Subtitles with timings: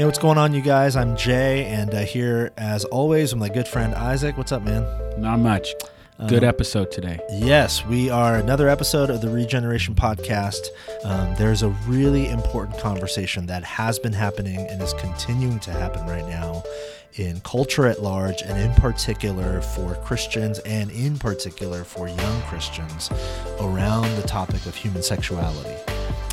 [0.00, 0.96] Hey, what's going on, you guys?
[0.96, 4.38] I'm Jay, and uh, here, as always, with my good friend Isaac.
[4.38, 4.82] What's up, man?
[5.20, 5.74] Not much.
[6.26, 7.20] Good episode today.
[7.30, 10.68] Yes, we are another episode of the Regeneration Podcast.
[11.04, 16.06] Um, there's a really important conversation that has been happening and is continuing to happen
[16.06, 16.62] right now
[17.16, 23.10] in culture at large, and in particular for Christians, and in particular for young Christians,
[23.60, 25.76] around the topic of human sexuality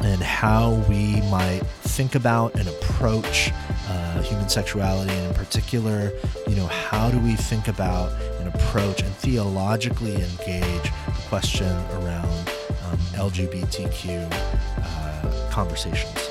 [0.04, 3.52] and how we might think about and approach
[3.90, 6.12] uh, human sexuality, and in particular,
[6.48, 12.50] you know, how do we think about and approach and theologically engage the question around
[12.86, 14.28] um, LGBTQ
[14.84, 16.30] uh, conversations.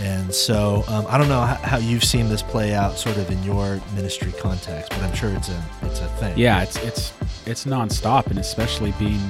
[0.00, 3.42] And so um, I don't know how, you've seen this play out, sort of in
[3.42, 6.38] your ministry context, but I'm sure it's a it's a thing.
[6.38, 7.12] Yeah, it's it's
[7.46, 9.20] it's nonstop, and especially being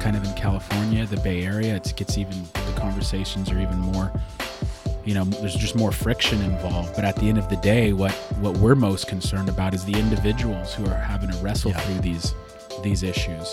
[0.00, 2.42] kind of in California, the Bay Area, it gets even
[2.88, 4.12] conversations are even more.
[5.04, 6.94] You know, there's just more friction involved.
[6.94, 8.12] But at the end of the day, what
[8.44, 11.80] what we're most concerned about is the individuals who are having to wrestle Yeah.
[11.80, 12.34] through these
[12.82, 13.46] these issues.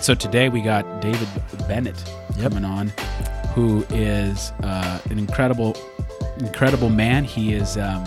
[0.00, 1.28] So today we got David
[1.68, 1.98] Bennett
[2.36, 2.52] Yep.
[2.52, 2.92] coming on,
[3.54, 5.76] who is uh, an incredible,
[6.38, 7.24] incredible man.
[7.24, 7.76] He is.
[7.76, 8.04] Um,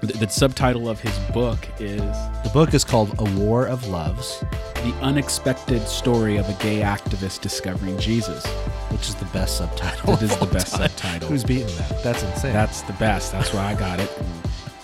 [0.00, 4.44] the, the subtitle of his book is The book is called A War of Loves,
[4.74, 8.46] "The Unexpected Story of a Gay Activist Discovering Jesus."
[8.90, 10.14] which is the best subtitle.
[10.14, 10.88] It is the best time.
[10.88, 11.28] subtitle.
[11.28, 12.02] Who's beating that?
[12.02, 12.52] That's insane.
[12.52, 13.32] That's the best.
[13.32, 14.10] That's why I got it.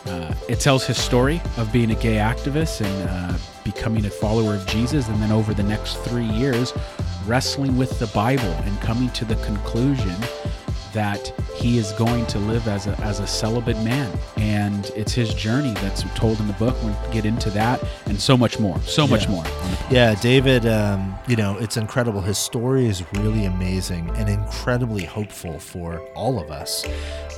[0.06, 4.54] Uh, it tells his story of being a gay activist and uh, becoming a follower
[4.54, 6.72] of Jesus, and then over the next three years,
[7.26, 10.14] wrestling with the Bible and coming to the conclusion
[10.96, 14.10] that he is going to live as a, as a celibate man.
[14.38, 16.74] And it's his journey that's told in the book.
[16.82, 18.80] We'll get into that and so much more.
[18.80, 19.30] So much Yeah.
[19.30, 19.44] more.
[19.90, 22.20] Yeah, David, um, you know, it's incredible.
[22.22, 26.84] His story is really amazing and incredibly hopeful for all of us.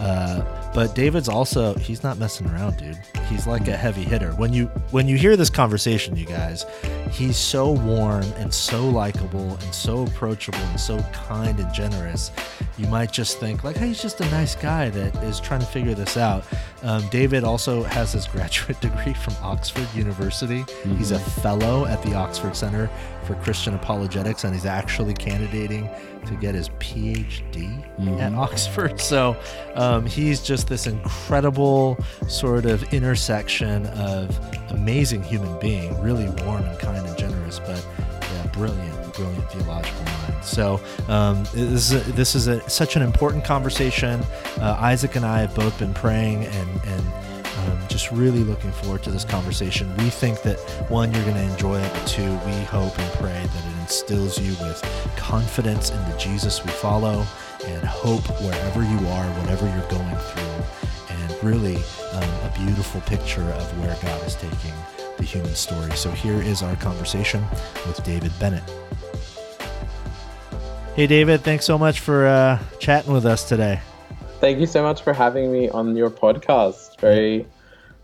[0.00, 2.96] Uh, but David's also he's not messing around, dude.
[3.28, 4.30] He's like a heavy hitter.
[4.32, 6.64] When you when you hear this conversation, you guys,
[7.10, 12.30] he's so warm and so likable and so approachable and so kind and generous.
[12.78, 15.66] You might just think like, hey, he's just a nice guy that is trying to
[15.66, 16.44] figure this out.
[16.82, 20.64] Um, David also has his graduate degree from Oxford University.
[20.96, 22.90] He's a fellow at the Oxford Center
[23.24, 25.88] for Christian Apologetics, and he's actually candidating
[26.26, 27.82] to get his PhD
[28.20, 29.00] at Oxford.
[29.08, 29.36] So
[29.74, 31.96] um, he's just this incredible
[32.28, 34.38] sort of intersection of
[34.70, 37.84] amazing human being, really warm and kind and generous, but
[38.20, 40.44] yeah, brilliant, brilliant theological mind.
[40.44, 44.20] So um, this is a, this is a, such an important conversation.
[44.60, 47.04] Uh, Isaac and I have both been praying and and
[47.58, 49.94] um, just really looking forward to this conversation.
[49.96, 50.58] We think that
[50.88, 54.38] one, you're going to enjoy it, but two, we hope and pray that it instills
[54.38, 54.80] you with
[55.16, 57.26] confidence in the Jesus we follow
[57.66, 61.76] and hope wherever you are, whatever you're going through, and really
[62.12, 64.74] um, a beautiful picture of where God is taking
[65.16, 65.90] the human story.
[65.96, 67.44] So here is our conversation
[67.86, 68.62] with David Bennett.
[70.98, 73.80] Hey, David, thanks so much for uh, chatting with us today.
[74.40, 77.00] Thank you so much for having me on your podcast.
[77.00, 77.46] Very,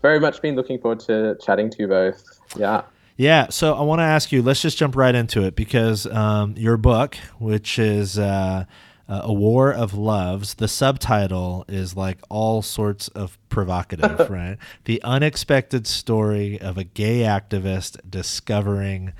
[0.01, 2.23] very much been looking forward to chatting to you both.
[2.55, 2.83] Yeah.
[3.17, 4.41] Yeah, so I want to ask you.
[4.41, 8.63] Let's just jump right into it because um, your book, which is uh,
[9.09, 14.55] uh, "A War of Loves," the subtitle is like all sorts of provocative, right?
[14.85, 19.11] The unexpected story of a gay activist discovering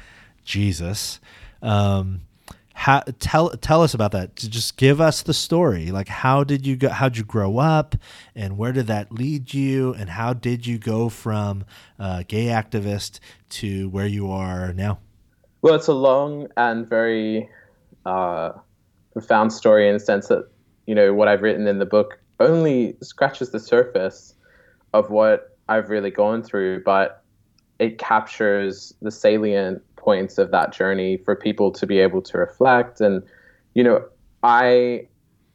[0.45, 1.19] Jesus.
[1.61, 2.21] Um,
[2.77, 4.35] how, tell tell us about that.
[4.35, 5.91] Just give us the story.
[5.91, 6.89] Like, how did you go?
[6.89, 7.95] How'd you grow up,
[8.35, 9.93] and where did that lead you?
[9.93, 11.63] And how did you go from
[11.97, 13.21] uh, gay activist
[13.51, 14.99] to where you are now?
[15.61, 17.49] Well, it's a long and very
[18.05, 18.51] uh,
[19.13, 20.45] profound story in the sense that
[20.85, 24.35] you know what I've written in the book only scratches the surface
[24.93, 27.23] of what I've really gone through, but
[27.79, 33.01] it captures the salient points of that journey for people to be able to reflect.
[33.01, 33.23] And
[33.73, 33.97] you know,
[34.43, 35.07] I,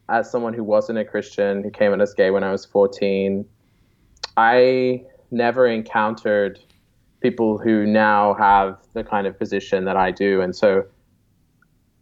[0.09, 3.45] as someone who wasn't a Christian, who came out as gay when I was fourteen,
[4.37, 6.59] I never encountered
[7.21, 10.41] people who now have the kind of position that I do.
[10.41, 10.85] And so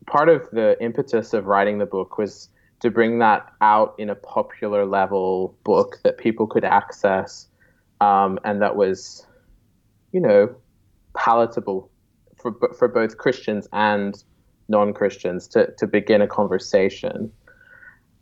[0.07, 2.49] part of the impetus of writing the book was
[2.81, 7.49] to bring that out in a popular level book that people could access
[8.01, 9.27] um, and that was,
[10.13, 10.55] you know,
[11.15, 11.91] palatable
[12.41, 14.23] for, for both Christians and
[14.69, 17.33] non Christians to, to begin a conversation.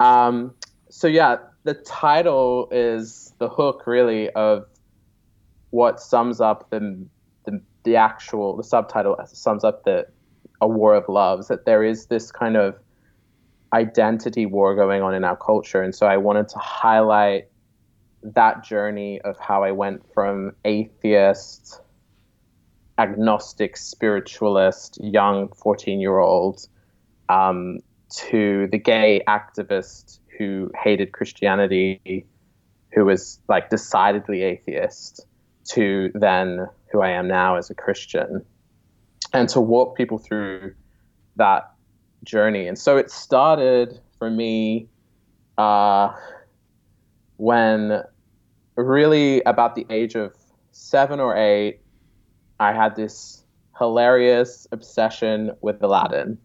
[0.00, 0.54] Um,
[0.90, 4.66] so, yeah, the title is the hook really of
[5.70, 7.06] what sums up the,
[7.44, 10.06] the, the actual, the subtitle sums up the
[10.60, 12.78] a war of loves, that there is this kind of
[13.72, 15.82] identity war going on in our culture.
[15.82, 17.48] And so I wanted to highlight
[18.22, 21.80] that journey of how I went from atheist,
[22.98, 26.66] agnostic, spiritualist, young 14 year old
[27.28, 32.26] um, to the gay activist who hated Christianity,
[32.92, 35.26] who was like decidedly atheist,
[35.70, 38.44] to then who I am now as a Christian,
[39.32, 40.74] and to walk people through
[41.36, 41.70] that
[42.24, 42.66] journey.
[42.66, 44.88] And so it started for me
[45.58, 46.12] uh,
[47.36, 48.02] when
[48.76, 50.34] really about the age of
[50.72, 51.80] seven or eight,
[52.58, 53.44] I had this
[53.78, 56.38] hilarious obsession with Aladdin.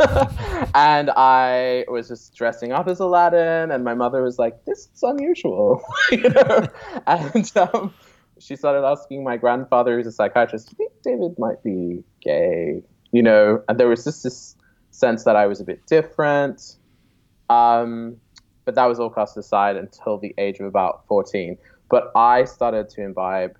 [0.74, 5.02] and I was just dressing up as Aladdin, and my mother was like, "This is
[5.02, 6.66] unusual," you know.
[7.06, 7.92] And um,
[8.38, 12.82] she started asking my grandfather, who's a psychiatrist, "Do you think David might be gay?"
[13.12, 14.56] You know, and there was just this
[14.90, 16.76] sense that I was a bit different.
[17.50, 18.16] Um,
[18.64, 21.56] but that was all cast aside until the age of about 14.
[21.88, 23.56] But I started to imbibe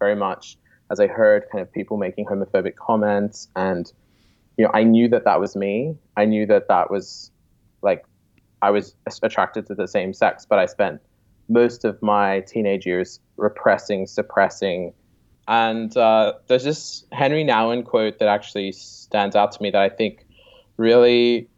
[0.00, 0.58] very much
[0.90, 3.90] as I heard kind of people making homophobic comments, and
[4.56, 5.96] you know, I knew that that was me.
[6.16, 7.30] I knew that that was
[7.82, 8.04] like
[8.62, 11.00] I was attracted to the same sex, but I spent
[11.48, 14.92] most of my teenage years repressing, suppressing.
[15.48, 19.88] And uh, there's this Henri Nouwen quote that actually stands out to me that I
[19.88, 20.26] think
[20.76, 21.48] really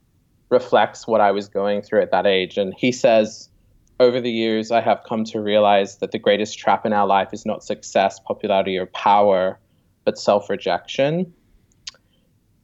[0.49, 2.57] reflects what I was going through at that age.
[2.57, 3.49] And he says,
[4.03, 7.29] over the years, I have come to realize that the greatest trap in our life
[7.33, 9.59] is not success, popularity, or power,
[10.05, 11.33] but self rejection.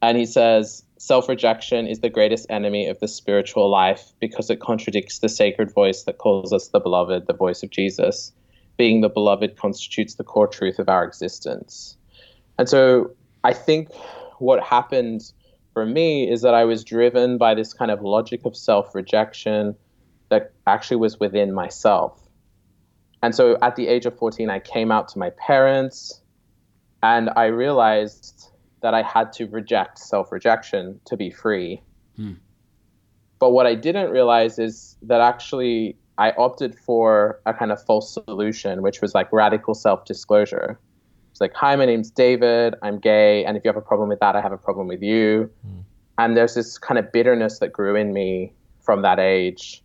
[0.03, 4.61] And he says, self rejection is the greatest enemy of the spiritual life because it
[4.61, 8.33] contradicts the sacred voice that calls us the beloved, the voice of Jesus.
[8.77, 11.97] Being the beloved constitutes the core truth of our existence.
[12.59, 13.11] And so
[13.45, 13.93] I think
[14.39, 15.33] what happened
[15.73, 19.77] for me is that I was driven by this kind of logic of self rejection
[20.31, 22.21] that actually was within myself.
[23.23, 26.21] And so at the age of 14, I came out to my parents
[27.03, 28.51] and I realized
[28.83, 31.83] that I had to reject self rejection to be free.
[32.17, 32.35] Hmm.
[33.39, 38.13] But what I didn't realize is that actually I opted for a kind of false
[38.13, 40.79] solution, which was like radical self disclosure.
[41.31, 42.75] It's like, hi, my name's David.
[42.83, 43.45] I'm gay.
[43.45, 45.51] And if you have a problem with that, I have a problem with you.
[45.67, 45.85] Mm.
[46.19, 49.85] And there's this kind of bitterness that grew in me from that age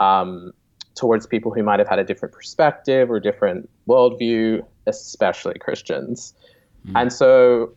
[0.00, 0.52] um,
[0.94, 6.34] towards people who might have had a different perspective or different worldview, especially Christians.
[6.86, 7.02] Mm.
[7.02, 7.72] And so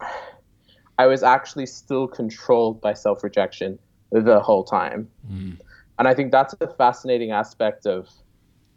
[0.98, 3.80] I was actually still controlled by self rejection
[4.12, 5.08] the whole time.
[5.32, 5.58] Mm.
[6.00, 8.10] And I think that's a fascinating aspect of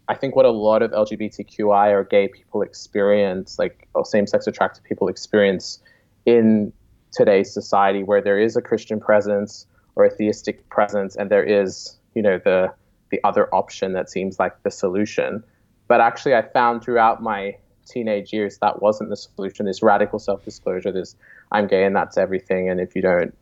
[0.07, 4.45] I think what a lot of LGBTQI or gay people experience, like or same sex
[4.47, 5.79] attracted people experience
[6.25, 6.71] in
[7.11, 9.65] today's society, where there is a Christian presence
[9.95, 12.71] or a theistic presence, and there is, you know, the
[13.09, 15.43] the other option that seems like the solution.
[15.87, 19.65] But actually, I found throughout my teenage years that wasn't the solution.
[19.65, 21.15] This radical self disclosure, this
[21.51, 23.35] I'm gay and that's everything, and if you don't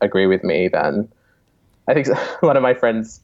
[0.00, 1.08] agree with me, then
[1.88, 2.08] I think
[2.40, 3.20] one of my friends,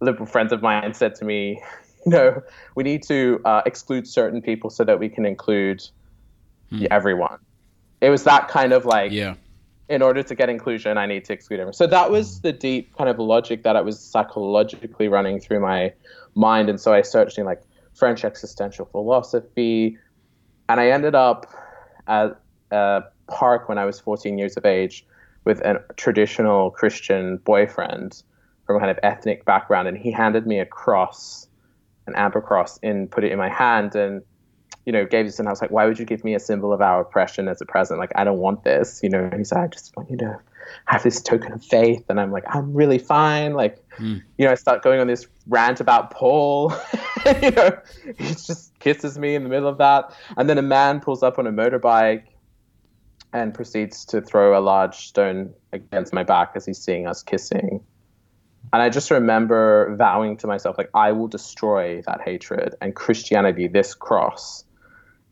[0.00, 1.62] liberal friends of mine, said to me,
[2.06, 2.42] you know,
[2.74, 5.82] we need to uh, exclude certain people so that we can include
[6.70, 6.86] hmm.
[6.90, 7.38] everyone.
[8.00, 9.34] It was that kind of like, yeah.
[9.88, 11.74] In order to get inclusion, I need to exclude everyone.
[11.74, 15.92] So that was the deep kind of logic that I was psychologically running through my
[16.34, 17.62] mind, and so I searched in like
[17.94, 19.98] French existential philosophy,
[20.68, 21.46] and I ended up
[22.06, 25.06] at a park when I was 14 years of age
[25.44, 28.22] with a traditional Christian boyfriend
[28.66, 31.46] from a kind of ethnic background, and he handed me a cross
[32.06, 33.94] an amber cross and put it in my hand.
[33.94, 34.22] And
[34.86, 36.72] you know gave this and I was like why would you give me a symbol
[36.72, 37.98] of our oppression as a present?
[37.98, 39.24] Like I don't want this you know?
[39.24, 40.38] And he said I just want you to
[40.86, 42.04] have this token of faith.
[42.08, 43.54] And I'm like I'm really fine.
[43.54, 44.22] Like mm.
[44.38, 46.72] you know I start going on this rant about Paul.
[47.40, 47.70] You know
[48.18, 50.14] he just kisses me in the middle of that.
[50.36, 52.24] And then a man pulls up on a motorbike
[53.34, 57.82] and proceeds to throw a large stone against my back as he's seeing us kissing.
[58.72, 62.74] And I just remember vowing to myself, like, I will destroy that hatred.
[62.80, 64.64] And Christianity, this cross,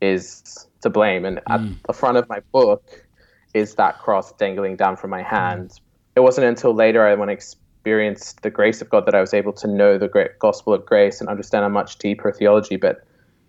[0.03, 1.25] is to blame.
[1.25, 1.41] And mm.
[1.49, 3.05] at the front of my book
[3.53, 5.27] is that cross dangling down from my mm.
[5.27, 5.69] hand.
[5.69, 5.79] Mm.
[6.15, 9.33] It wasn't until later I, when I experienced the grace of God that I was
[9.33, 12.75] able to know the great gospel of grace and understand a much deeper theology.
[12.75, 13.03] But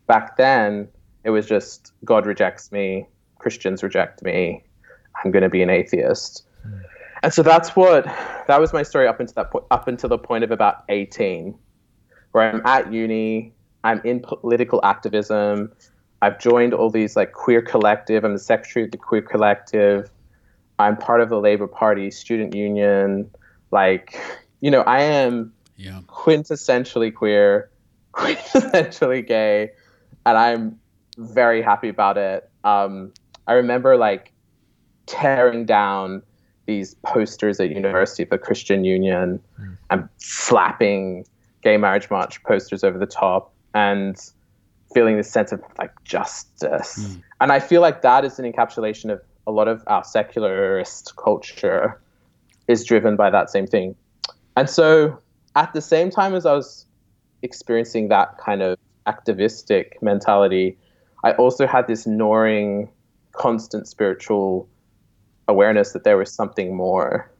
[0.07, 0.89] back then,
[1.25, 3.07] it was just God rejects me,
[3.39, 4.65] Christians reject me,
[5.23, 6.45] I'm going to be an atheist.
[6.67, 6.83] Mm
[7.25, 8.05] and so that's what
[8.47, 11.59] that was my story up until that point, up until the point of about 18
[12.33, 15.73] where i'm at uni i'm in political activism
[16.25, 20.11] i've joined all these like queer collective i'm the secretary of the queer collective
[20.79, 23.29] i'm part of the labor party student union
[23.71, 24.19] like
[24.61, 26.01] you know i am yeah.
[26.09, 27.71] quintessentially queer
[28.15, 29.71] quintessentially gay,
[30.27, 30.79] and I'm
[31.19, 32.49] very happy about it.
[32.63, 33.13] Um,
[33.47, 34.33] I remember like
[35.07, 36.23] tearing down
[36.67, 39.77] these posters at university for Christian Union mm.
[39.91, 41.27] and slapping
[41.63, 44.31] gay marriage march posters over the top and
[44.95, 46.99] feeling this sense of like justice.
[46.99, 47.23] Mm.
[47.41, 52.01] And I feel like that is an encapsulation of a lot of our secularist culture
[52.69, 53.95] is driven by that same thing.
[54.57, 55.21] And so
[55.57, 56.87] at the same time as I was
[57.43, 60.79] experiencing that kind of activistic mentality,
[61.25, 62.89] I also had this gnawing,
[63.33, 64.69] constant spiritual
[65.49, 67.31] awareness that there was something more.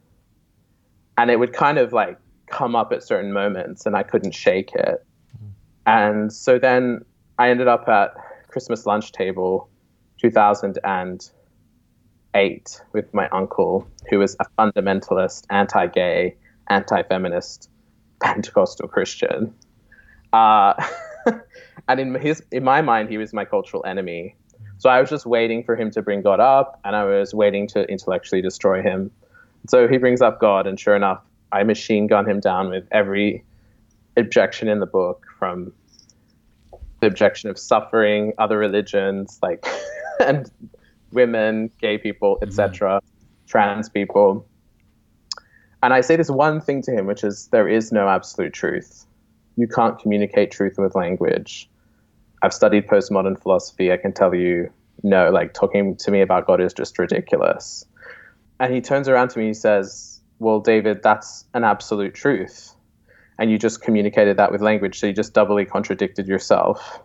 [1.17, 4.73] And it would kind of like come up at certain moments and I couldn't shake
[4.75, 5.03] it.
[5.87, 7.03] And so then
[7.37, 8.13] I ended up at
[8.47, 9.69] Christmas lunch table
[10.21, 16.37] 2008 with my uncle, who was a fundamentalist, anti gay,
[16.69, 17.69] anti feminist
[18.21, 19.53] Pentecostal Christian.
[20.31, 20.81] Uh,
[21.89, 24.37] and in his in my mind, he was my cultural enemy.
[24.77, 27.67] So I was just waiting for him to bring God up, and I was waiting
[27.69, 29.11] to intellectually destroy him.
[29.67, 33.43] So he brings up God, and sure enough, I machine gun him down with every
[34.15, 35.73] objection in the book, from
[37.05, 39.63] the objection of suffering, other religions, like
[40.19, 40.51] and
[41.11, 43.47] women, gay people, etc., mm-hmm.
[43.47, 44.47] trans people.
[45.83, 49.05] And I say this one thing to him, which is there is no absolute truth.
[49.55, 51.69] You can't communicate truth with language.
[52.41, 53.91] I've studied postmodern philosophy.
[53.91, 54.71] I can tell you,
[55.03, 57.85] no, like talking to me about God is just ridiculous.
[58.59, 62.74] And he turns around to me and says, Well, David, that's an absolute truth.
[63.37, 67.01] And you just communicated that with language, so you just doubly contradicted yourself.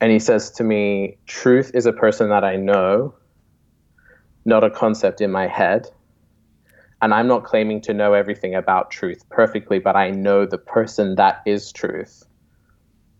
[0.00, 3.14] And he says to me, Truth is a person that I know,
[4.44, 5.88] not a concept in my head.
[7.02, 11.16] And I'm not claiming to know everything about truth perfectly, but I know the person
[11.16, 12.24] that is truth.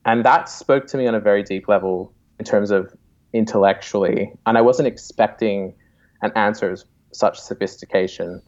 [0.05, 2.95] And that spoke to me on a very deep level in terms of
[3.33, 4.33] intellectually.
[4.47, 5.75] And I wasn't expecting
[6.23, 8.41] an answer of such sophistication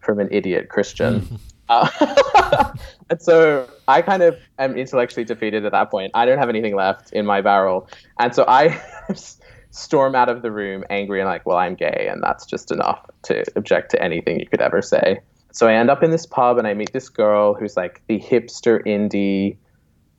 [0.00, 1.38] from an idiot Christian.
[1.68, 2.72] uh,
[3.10, 6.12] and so I kind of am intellectually defeated at that point.
[6.14, 7.88] I don't have anything left in my barrel.
[8.18, 8.80] And so I
[9.70, 13.08] storm out of the room angry and like, well, I'm gay, and that's just enough
[13.24, 15.20] to object to anything you could ever say.
[15.52, 18.18] So I end up in this pub and I meet this girl who's like the
[18.18, 19.58] hipster indie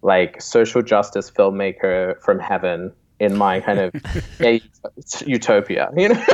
[0.03, 3.93] like social justice filmmaker from heaven in my kind of
[5.25, 5.89] utopia.
[5.95, 6.25] You know,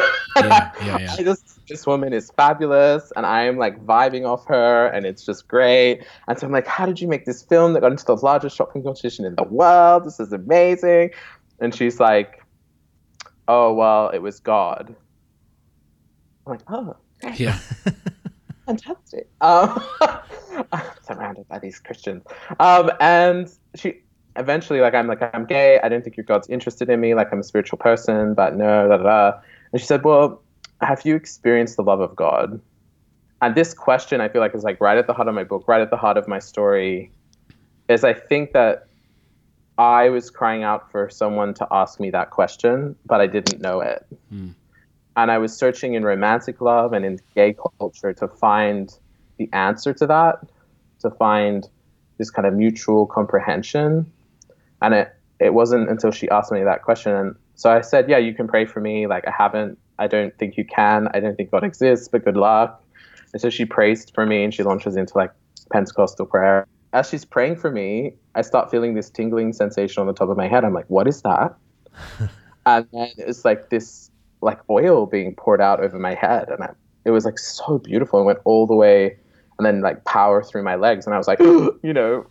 [0.45, 1.15] yeah, yeah, yeah.
[1.23, 5.47] Just this woman is fabulous, and I am like vibing off her, and it's just
[5.47, 6.03] great.
[6.27, 8.55] And so I'm like, how did you make this film that got into the largest
[8.55, 10.05] shopping competition in the world?
[10.05, 11.11] This is amazing.
[11.59, 12.43] And she's like,
[13.47, 14.95] oh well, it was God.
[16.45, 16.95] I'm like, oh,
[17.35, 17.59] yeah.
[18.69, 19.29] fantastic.
[19.41, 19.81] Um,
[21.01, 22.23] surrounded by these Christians.
[22.59, 24.01] Um, and she
[24.35, 25.79] eventually, like, I'm like, I'm gay.
[25.83, 27.15] I don't think your God's interested in me.
[27.15, 29.39] Like, I'm a spiritual person, but no, da da da.
[29.71, 30.41] And she said, Well,
[30.81, 32.59] have you experienced the love of God?
[33.41, 35.67] And this question, I feel like, is like right at the heart of my book,
[35.67, 37.11] right at the heart of my story.
[37.87, 38.87] Is I think that
[39.77, 43.79] I was crying out for someone to ask me that question, but I didn't know
[43.79, 44.05] it.
[44.31, 44.53] Mm
[45.21, 48.97] and I was searching in romantic love and in gay culture to find
[49.37, 50.39] the answer to that,
[51.01, 51.67] to find
[52.17, 54.09] this kind of mutual comprehension.
[54.81, 57.13] And it, it wasn't until she asked me that question.
[57.13, 59.05] And so I said, Yeah, you can pray for me.
[59.05, 61.09] Like, I haven't, I don't think you can.
[61.13, 62.81] I don't think God exists, but good luck.
[63.33, 65.31] And so she prays for me and she launches into like
[65.73, 66.65] Pentecostal prayer.
[66.93, 70.37] As she's praying for me, I start feeling this tingling sensation on the top of
[70.37, 70.63] my head.
[70.63, 71.53] I'm like, What is that?
[72.65, 74.09] and then it's like this
[74.41, 76.69] like oil being poured out over my head, and I,
[77.03, 78.21] it was like so beautiful.
[78.21, 79.17] It went all the way,
[79.57, 82.25] and then like power through my legs, and I was like, you know,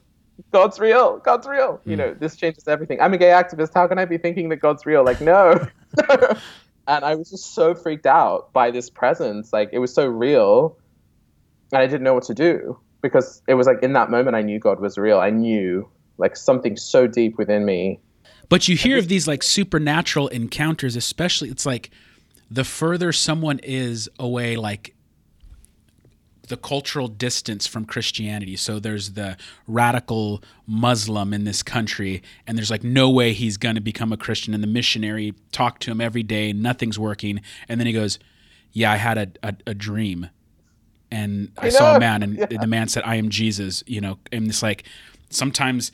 [0.52, 1.18] God's real.
[1.18, 1.78] God's real.
[1.78, 1.80] Mm.
[1.86, 1.98] You hmm.
[1.98, 3.00] know, this changes everything.
[3.00, 3.74] I'm a gay activist.
[3.74, 5.04] How can I be thinking that God's real?
[5.04, 5.66] Like, no.
[6.08, 9.52] and I was just so freaked out by this presence.
[9.52, 10.76] Like, it was so real,
[11.72, 14.42] and I didn't know what to do because it was like in that moment I
[14.42, 15.20] knew God was real.
[15.20, 18.00] I knew like something so deep within me
[18.48, 21.90] but you hear of these like supernatural encounters, especially it's like
[22.50, 24.94] the further someone is away, like
[26.48, 28.56] the cultural distance from Christianity.
[28.56, 29.36] So there's the
[29.66, 34.16] radical Muslim in this country, and there's like no way he's going to become a
[34.16, 34.54] Christian.
[34.54, 37.40] And the missionary talked to him every day, nothing's working.
[37.68, 38.18] And then he goes,
[38.72, 40.30] Yeah, I had a, a, a dream.
[41.10, 42.46] And I, I saw a man, and yeah.
[42.46, 44.84] the man said, I am Jesus, you know, and it's like
[45.30, 45.90] sometimes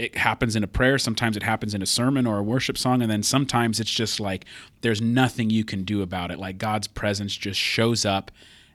[0.00, 3.02] it happens in a prayer, sometimes it happens in a sermon or a worship song,
[3.02, 4.44] and then sometimes it's just like
[4.80, 6.40] there's nothing you can do about it.
[6.40, 8.32] Like God's presence just shows up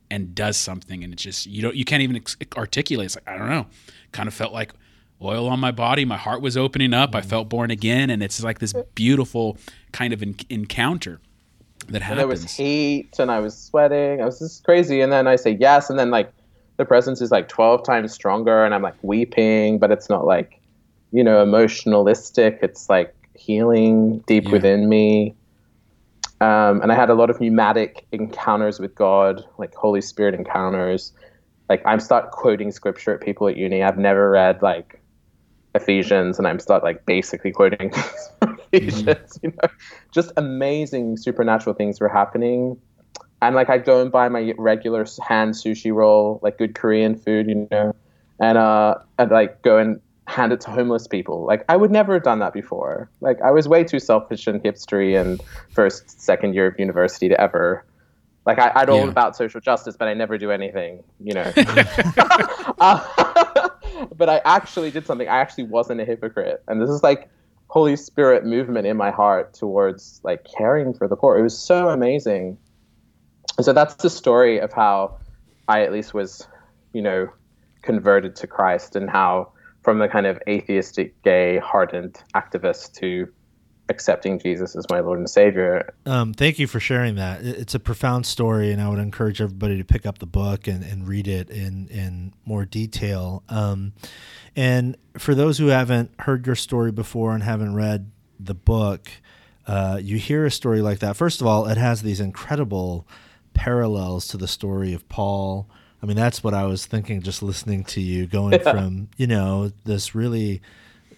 [0.10, 2.22] and does something, and it's just you don't you can't even
[2.56, 3.06] articulate.
[3.06, 3.68] It's like I don't know.
[4.12, 4.74] Kind of felt like
[5.22, 6.06] oil on my body.
[6.06, 7.16] My heart was opening up.
[7.16, 7.26] I mm.
[7.26, 9.58] felt born again, and it's like this beautiful
[9.92, 11.20] kind of en- encounter
[11.90, 12.10] that happens.
[12.12, 14.22] And there was heat, and I was sweating.
[14.22, 15.02] I was just crazy.
[15.02, 16.32] And then I say yes, and then like
[16.78, 20.60] the presence is like twelve times stronger, and I'm like weeping, but it's not like
[21.12, 22.60] you know emotionalistic.
[22.62, 24.52] It's like healing deep Yeah.
[24.52, 25.36] within me.
[26.40, 31.12] Um, and I had a lot of pneumatic encounters with God, like Holy Spirit encounters.
[31.70, 33.84] Like I'm start quoting scripture at people at uni.
[33.84, 35.02] I've never read like
[35.74, 37.92] Ephesians, and I'm start like basically quoting
[38.72, 39.40] Ephesians.
[39.42, 39.70] You know,
[40.14, 42.78] just amazing supernatural things were happening.
[43.42, 47.48] And like I go and buy my regular hand sushi roll, like good Korean food,
[47.48, 47.96] you know,
[48.40, 51.46] and uh, and like go and hand it to homeless people.
[51.46, 53.10] Like I would never have done that before.
[53.22, 55.42] Like I was way too selfish and hipstery and
[55.74, 57.86] first second year of university to ever.
[58.46, 59.10] Like I, I'd all Yeah.
[59.10, 61.52] about social justice, but I never do anything, you know.
[62.80, 63.70] Uh,
[64.16, 65.28] but I actually did something.
[65.28, 67.28] I actually wasn't a hypocrite, and this is like
[67.68, 71.38] Holy Spirit movement in my heart towards like caring for the poor.
[71.38, 72.60] It was so amazing.
[73.62, 75.18] So that's the story of how
[75.68, 76.48] I at least was,
[76.94, 77.30] you know,
[77.82, 79.52] converted to Christ, and how
[79.88, 83.26] from a kind of atheistic, gay, hardened activist to
[83.88, 85.94] accepting Jesus as my Lord and Savior.
[86.06, 87.40] Um, thank you for sharing that.
[87.42, 90.84] It's a profound story, and I would encourage everybody to pick up the book and,
[90.84, 93.44] and read it in, in more detail.
[93.48, 93.94] Um,
[94.58, 99.10] and for those who haven't heard your story before and haven't read the book,
[99.68, 101.16] uh, you hear a story like that.
[101.16, 103.08] First of all, it has these incredible
[103.54, 105.70] parallels to the story of Paul.
[106.08, 109.74] I mean, that's what I was thinking just listening to you, going from, you know,
[109.84, 110.62] this really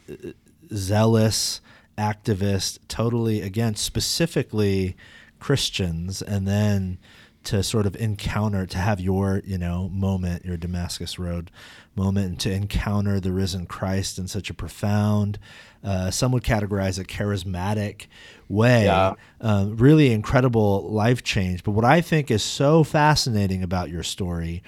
[0.09, 0.31] uh,
[0.73, 1.61] zealous
[1.95, 4.97] activist totally against specifically
[5.37, 6.97] Christians and then
[7.49, 11.51] to sort of encounter to have your you know moment your Damascus Road
[11.95, 15.37] moment and to encounter the risen Christ in such a profound
[15.83, 18.07] uh, some would categorize it charismatic
[18.47, 19.13] way Yeah.
[19.41, 24.61] um, really incredible life change but what I think is so fascinating about your story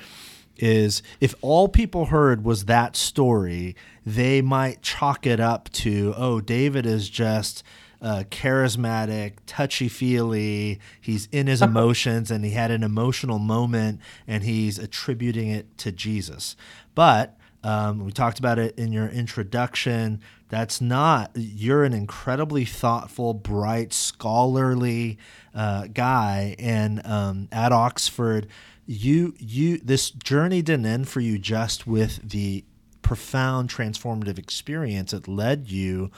[0.57, 6.39] is if all people heard was that story, they might chalk it up to, oh,
[6.39, 7.63] David is just
[8.01, 10.79] uh, charismatic, touchy feely.
[10.99, 15.91] He's in his emotions and he had an emotional moment and he's attributing it to
[15.91, 16.55] Jesus.
[16.95, 20.21] But um, we talked about it in your introduction.
[20.49, 25.19] That's not, you're an incredibly thoughtful, bright, scholarly
[25.53, 26.55] uh, guy.
[26.57, 28.47] And um, at Oxford,
[28.87, 32.65] you you this journey didn't end for you just with the
[33.01, 36.11] profound transformative experience it led you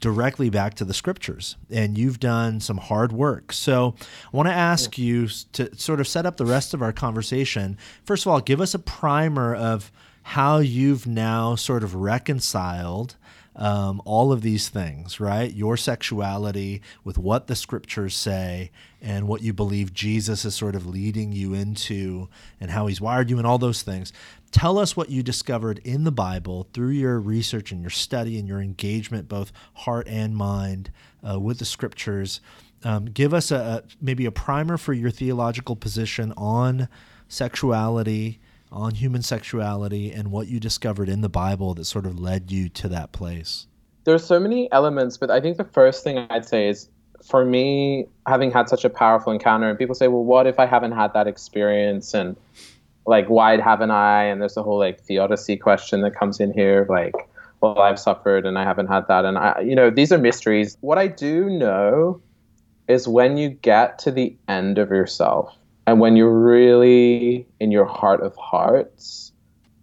[0.00, 4.54] directly back to the scriptures and you've done some hard work so i want to
[4.54, 8.40] ask you to sort of set up the rest of our conversation first of all
[8.40, 9.90] give us a primer of
[10.22, 13.16] how you've now sort of reconciled
[13.56, 15.52] um, all of these things, right?
[15.52, 20.86] Your sexuality with what the scriptures say and what you believe Jesus is sort of
[20.86, 22.28] leading you into
[22.60, 24.12] and how he's wired you and all those things.
[24.54, 28.46] Tell us what you discovered in the Bible through your research and your study and
[28.46, 30.92] your engagement, both heart and mind,
[31.28, 32.40] uh, with the scriptures.
[32.84, 36.86] Um, give us a, a maybe a primer for your theological position on
[37.26, 38.38] sexuality,
[38.70, 42.68] on human sexuality, and what you discovered in the Bible that sort of led you
[42.68, 43.66] to that place.
[44.04, 46.88] There are so many elements, but I think the first thing I'd say is
[47.24, 50.66] for me, having had such a powerful encounter, and people say, well, what if I
[50.66, 52.14] haven't had that experience?
[52.14, 52.36] And
[53.06, 54.24] like, why haven't I?
[54.24, 57.14] And there's a whole like theodicy question that comes in here, like,
[57.60, 59.24] well, I've suffered and I haven't had that.
[59.24, 60.76] And I, you know, these are mysteries.
[60.80, 62.20] What I do know
[62.88, 67.86] is when you get to the end of yourself and when you're really in your
[67.86, 69.32] heart of hearts,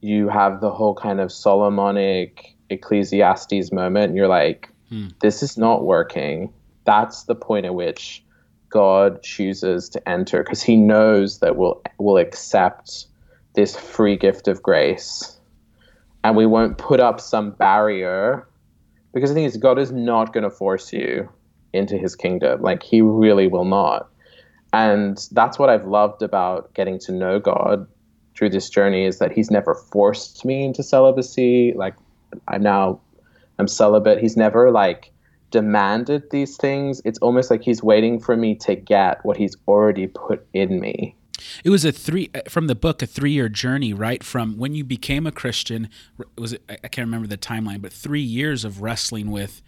[0.01, 4.09] you have the whole kind of Solomonic Ecclesiastes moment.
[4.09, 5.07] And you're like, Hmm.
[5.21, 6.51] this is not working.
[6.83, 8.23] That's the point at which
[8.69, 13.07] God chooses to enter because he knows that we'll, we'll accept
[13.55, 15.39] this free gift of grace
[16.23, 18.47] and we won't put up some barrier
[19.13, 21.29] because the thing is, God is not going to force you
[21.73, 22.61] into his kingdom.
[22.61, 24.09] Like, he really will not.
[24.73, 27.87] And that's what I've loved about getting to know God
[28.37, 31.73] through this journey is that he's never forced me into celibacy.
[31.75, 31.95] Like,
[32.47, 33.01] I'm now,
[33.59, 34.19] I'm celibate.
[34.19, 35.11] He's never like
[35.51, 37.01] demanded these things.
[37.03, 41.17] It's almost like he's waiting for me to get what he's already put in me.
[41.63, 44.23] It was a three uh, from the book, a three-year journey, right?
[44.23, 45.89] From when you became a Christian,
[46.37, 49.61] was I I can't remember the timeline, but three years of wrestling with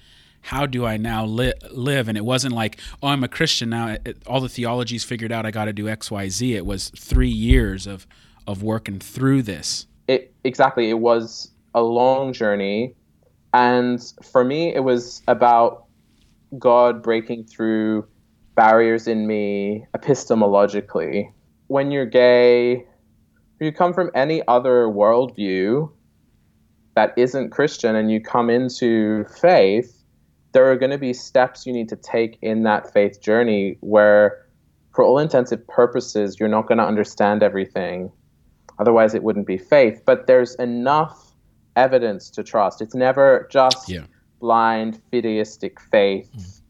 [0.47, 2.09] how do I now li- live?
[2.09, 3.87] And it wasn't like, oh, I'm a Christian now.
[3.87, 5.45] It, it- all the theology's figured out.
[5.45, 6.55] I got to do X, Y, Z.
[6.55, 8.05] It was three years of
[8.47, 9.87] of working through this.
[10.07, 12.95] it exactly it was a long journey
[13.53, 15.85] And for me, it was about
[16.59, 18.07] God breaking through
[18.55, 21.31] barriers in me epistemologically.
[21.73, 22.85] When you're gay,
[23.59, 25.91] you come from any other worldview
[26.95, 30.03] that isn't Christian and you come into faith,
[30.51, 34.37] there are going to be steps you need to take in that faith journey where,
[34.93, 38.11] for all intensive purposes, you're not going to understand everything.
[38.77, 39.99] Otherwise, it wouldn't be faith.
[40.05, 41.33] But there's enough
[41.75, 42.83] evidence to trust.
[42.83, 44.05] It's never just Yeah.
[44.39, 46.29] blind, fideistic faith.
[46.37, 46.61] Mm.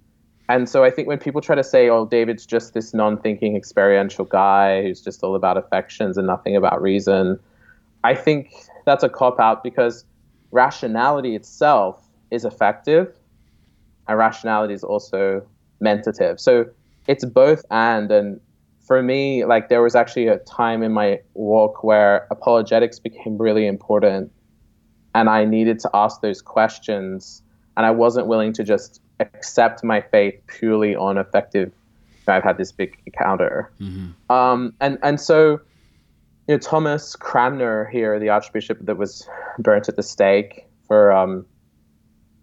[0.50, 3.56] And so I think when people try to say, oh, David's just this non thinking
[3.56, 7.40] experiential guy who's just all about affections and nothing about reason,
[8.04, 8.52] I think
[8.86, 10.06] that's a cop out because
[10.52, 13.16] rationality itself is affective
[14.08, 15.46] and rationality is also
[15.80, 16.40] mentative.
[16.40, 16.66] So
[17.08, 18.12] it's both and.
[18.12, 18.42] And
[18.82, 23.66] for me, like there was actually a time in my walk where apologetics became really
[23.66, 24.32] important
[25.16, 27.42] and I needed to ask those questions
[27.78, 31.72] and I wasn't willing to just accept my faith purely on affective.
[32.28, 33.72] I've had this big encounter,
[34.30, 35.60] um, and and so
[36.48, 39.28] you know Thomas Cranmer here, the Archbishop that was
[39.60, 41.46] burnt at the stake for um,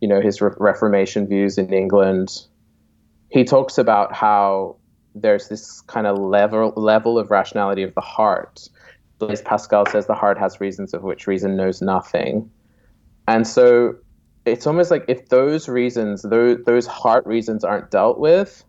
[0.00, 2.44] you know his re- Reformation views in England.
[3.30, 4.76] He talks about how
[5.14, 8.68] there's this kind of level level of rationality of the heart.
[9.18, 12.50] Blaise Pascal says the heart has reasons of which reason knows nothing,
[13.28, 13.94] and so
[14.50, 18.64] it's almost like if those reasons, those, those heart reasons aren't dealt with,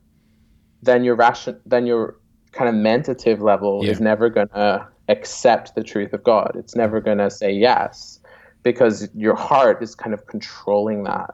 [0.81, 2.15] then your ration, then your
[2.51, 3.91] kind of mentative level Yeah.
[3.91, 6.55] is never going to accept the truth of God.
[6.55, 8.19] It's never going to say yes
[8.63, 11.33] because your heart is kind of controlling that.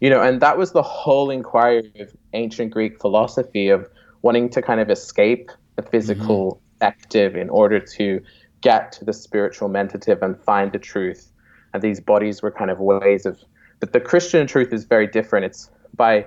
[0.00, 3.88] You know, and that was the whole inquiry of ancient Greek philosophy of
[4.22, 6.84] wanting to kind of escape the physical mm-hmm.
[6.84, 8.20] active in order to
[8.60, 11.32] get to the spiritual mentative and find the truth.
[11.72, 13.38] And these bodies were kind of ways of
[13.80, 15.46] but the Christian truth is very different.
[15.46, 16.26] It's by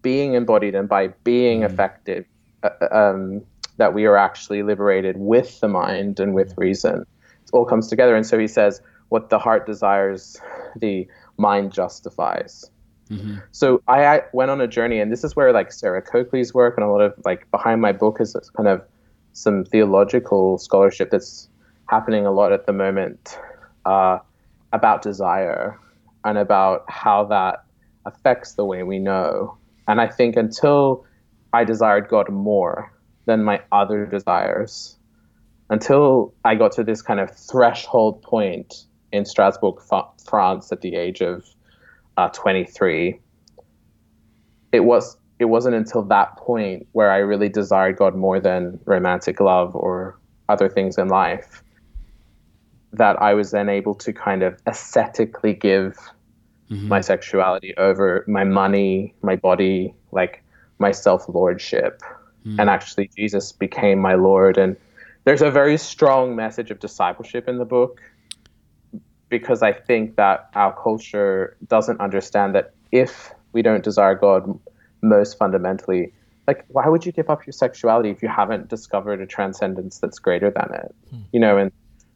[0.00, 2.24] being embodied and by being affective
[2.62, 3.42] uh, um,
[3.76, 7.04] that we are actually liberated with the mind and with reason.
[7.44, 8.14] It all comes together.
[8.14, 10.40] And so he says, what the heart desires,
[10.76, 12.70] the mind justifies.
[13.50, 16.78] So I, I went on a journey, and this is where like Sarah Coakley's work
[16.78, 18.82] and a lot of like behind my book is kind of
[19.34, 21.48] some theological scholarship that's
[21.88, 23.38] happening a lot at the moment
[23.84, 24.18] uh,
[24.72, 25.78] about desire
[26.24, 27.64] and about how that
[28.04, 29.56] affects the way we know.
[29.88, 31.04] And I think until
[31.52, 32.92] I desired God more
[33.26, 34.96] than my other desires,
[35.70, 39.80] until I got to this kind of threshold point in Strasbourg,
[40.24, 41.44] France, at the age of
[42.16, 43.20] uh, 23,
[44.72, 49.40] it was it wasn't until that point where I really desired God more than romantic
[49.40, 51.61] love or other things in life
[52.92, 55.96] that I was then able to kind of ascetically give
[56.70, 56.88] mm-hmm.
[56.88, 60.42] my sexuality over my money, my body, like
[60.78, 62.02] my self lordship.
[62.46, 62.60] Mm.
[62.60, 64.58] And actually, Jesus became my Lord.
[64.58, 64.76] And
[65.24, 68.00] there's a very strong message of discipleship in the book
[69.28, 74.58] because I think that our culture doesn't understand that if we don't desire God
[75.00, 76.12] most fundamentally,
[76.46, 80.18] like why would you give up your sexuality if you haven't discovered a transcendence that's
[80.18, 80.94] greater than it?
[81.10, 81.20] Hmm.
[81.32, 81.72] You know, and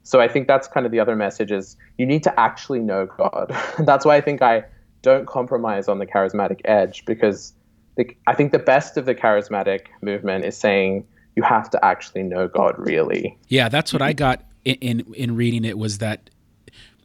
[0.07, 3.07] so I think that's kind of the other message is you need to actually know
[3.07, 3.53] God.
[3.81, 4.62] that's why I think I
[5.03, 7.53] don't compromise on the charismatic edge because
[7.97, 12.23] the, I think the best of the charismatic movement is saying you have to actually
[12.23, 13.37] know God really.
[13.49, 16.31] Yeah, that's what I got in, in in reading it was that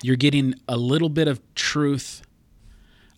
[0.04, 2.22] you're getting a little bit of truth,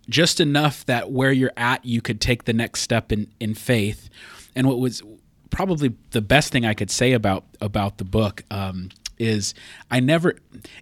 [0.07, 4.09] just enough that where you're at, you could take the next step in in faith.
[4.55, 5.03] And what was
[5.49, 8.89] probably the best thing I could say about about the book um,
[9.23, 9.53] is
[9.89, 10.35] I never,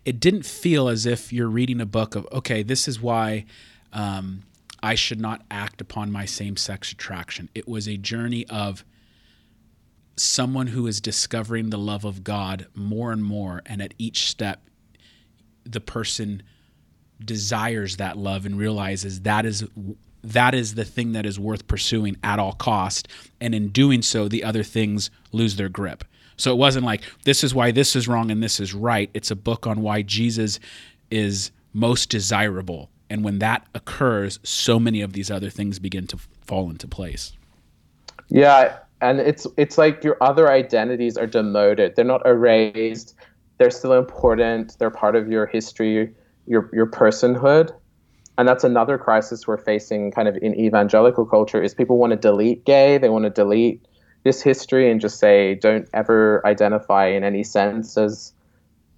[0.04, 3.45] it didn't feel as if you're reading a book of okay, this is why.
[3.93, 4.43] Um,
[4.84, 7.49] I should not act upon my same sex attraction.
[7.54, 8.84] It was a journey of
[10.15, 14.67] someone who is discovering the love of God more and more, and at each step,
[15.63, 16.43] the person
[17.23, 19.63] desires that love and realizes that is
[20.23, 23.08] that is the thing that is worth pursuing at all cost
[23.39, 26.04] and in doing so the other things lose their grip
[26.41, 29.32] so it wasn't like this is why this is wrong and this is right it's
[29.32, 30.60] a book on why jesus
[31.10, 36.17] is most desirable and when that occurs so many of these other things begin to
[36.45, 37.34] fall into place
[38.32, 41.95] Yeah, and it's it's like your other identities are demoted.
[41.95, 43.15] They're not erased.
[43.58, 44.80] They're still important.
[44.80, 46.13] They're part of your history,
[46.47, 47.71] your your personhood.
[48.38, 52.17] And that's another crisis we're facing kind of in evangelical culture is people want to
[52.17, 53.86] delete gay, they want to delete
[54.23, 58.34] this history and just say don't ever identify in any sense as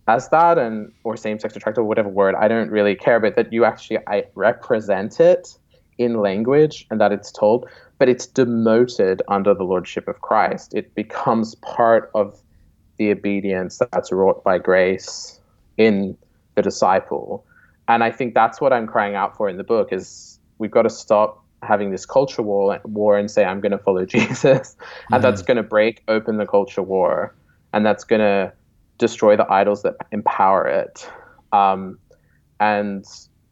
[0.07, 3.63] as that and or same-sex attracted whatever word i don't really care but that you
[3.63, 5.57] actually i represent it
[5.97, 10.73] in language and that it's told but it's demoted under the lordship of christ.
[10.73, 12.37] It becomes part of
[12.97, 15.39] the obedience that's wrought by grace
[15.77, 16.17] in
[16.55, 17.45] the disciple.
[17.87, 20.83] And i think that's what i'm crying out for in the book is we've got
[20.83, 24.75] to stop having this culture war, war and say i'm going to follow jesus
[25.11, 25.21] and mm.
[25.21, 27.33] that's going to break open the culture war
[27.73, 28.53] and that's going to
[28.97, 31.09] destroy the idols that empower it.
[31.51, 31.97] Um,
[32.59, 33.05] and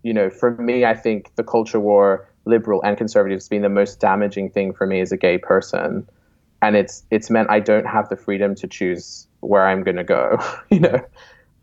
[0.03, 3.69] you know, for me, I think the culture war, liberal and conservative, has been the
[3.69, 6.07] most damaging thing for me as a gay person,
[6.61, 10.03] and it's it's meant I don't have the freedom to choose where I'm going to
[10.03, 10.39] go.
[10.69, 11.05] you know,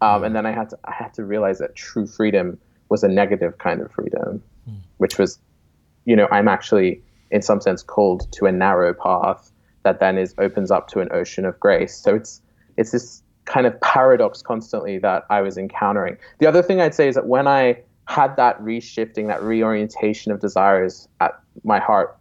[0.00, 2.58] um, and then I had to I had to realize that true freedom
[2.90, 4.80] was a negative kind of freedom, mm.
[4.98, 5.38] which was,
[6.08, 10.34] you know, I'm actually in some sense called to a narrow path that then is
[10.38, 11.94] opens up to an ocean of grace.
[11.94, 12.40] So it's
[12.78, 16.16] it's this kind of paradox constantly that I was encountering.
[16.38, 20.40] The other thing I'd say is that when I had that reshifting, that reorientation of
[20.40, 22.16] desires at my heart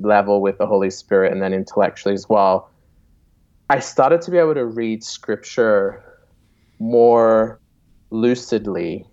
[0.00, 2.70] level with the Holy Spirit and then intellectually as well,
[3.70, 6.00] I started to be able to read scripture
[6.78, 7.60] more
[8.10, 9.04] lucidly.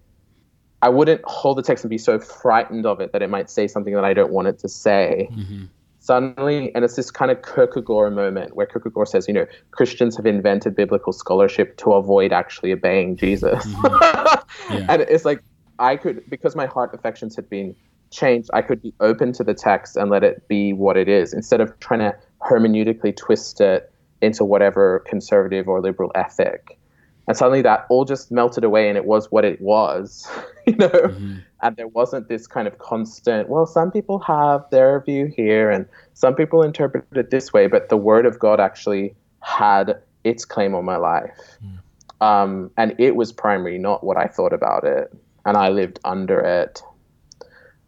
[0.84, 3.68] I wouldn't hold the text and be so frightened of it that it might say
[3.68, 5.30] something that I don't want it to say.
[5.32, 5.66] Mm-hmm
[6.04, 10.26] suddenly, and it's this kind of Kierkegaard moment where Kierkegaard says, you know, Christians have
[10.26, 13.66] invented biblical scholarship to avoid actually obeying Jesus.
[13.66, 14.74] Mm-hmm.
[14.74, 14.86] yeah.
[14.90, 15.42] And it's like,
[15.80, 17.74] I could, because my heart affections had been
[18.12, 21.34] changed, I could be open to the text and let it be what it is
[21.34, 23.90] instead of trying to hermeneutically twist it
[24.22, 26.78] into whatever conservative or liberal ethic.
[27.30, 30.30] And suddenly that all just melted away and it was what it was,
[30.68, 30.90] you know?
[30.90, 35.72] Mm-hmm and there wasn't this kind of constant well some people have their view here
[35.72, 40.46] and some people interpret it this way but the word of god actually had its
[40.46, 42.26] claim on my life mm.
[42.26, 45.12] um, and it was primary not what i thought about it
[45.46, 46.84] and i lived under it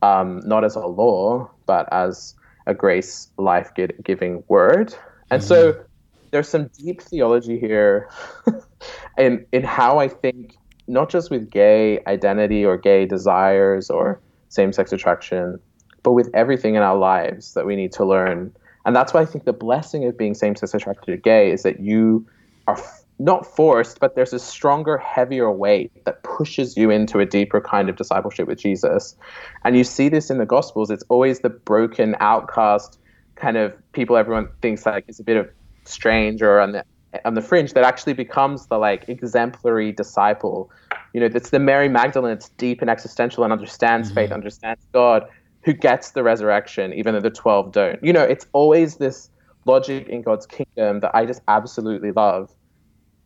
[0.02, 2.34] um, not as a law but as
[2.66, 4.96] a grace life-giving word
[5.30, 5.46] and mm.
[5.46, 5.86] so
[6.32, 8.10] there's some deep theology here
[9.18, 10.56] in in how i think
[10.88, 15.60] not just with gay identity or gay desires or same sex attraction,
[16.04, 18.56] but with everything in our lives that we need to learn.
[18.86, 21.64] And that's why I think the blessing of being same sex attracted or gay is
[21.64, 22.26] that you
[22.68, 27.26] are f- not forced, but there's a stronger, heavier weight that pushes you into a
[27.26, 29.16] deeper kind of discipleship with Jesus.
[29.64, 30.92] And you see this in the Gospels.
[30.92, 33.00] It's always the broken, outcast
[33.36, 35.50] kind of people everyone thinks like is a bit of
[35.84, 36.86] strange or on the
[37.24, 40.72] on the fringe that actually becomes the like exemplary disciple.
[41.14, 42.34] You know, it's the Mary Magdalene.
[42.34, 44.16] It's deep and existential and understands mm-hmm.
[44.16, 45.24] faith, understands God,
[45.64, 48.04] who gets the resurrection, even though the twelve don't.
[48.04, 49.30] You know, it's always this
[49.66, 52.52] logic in God's kingdom that I just absolutely love.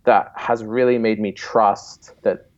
[0.06, 2.50] That has really made me trust that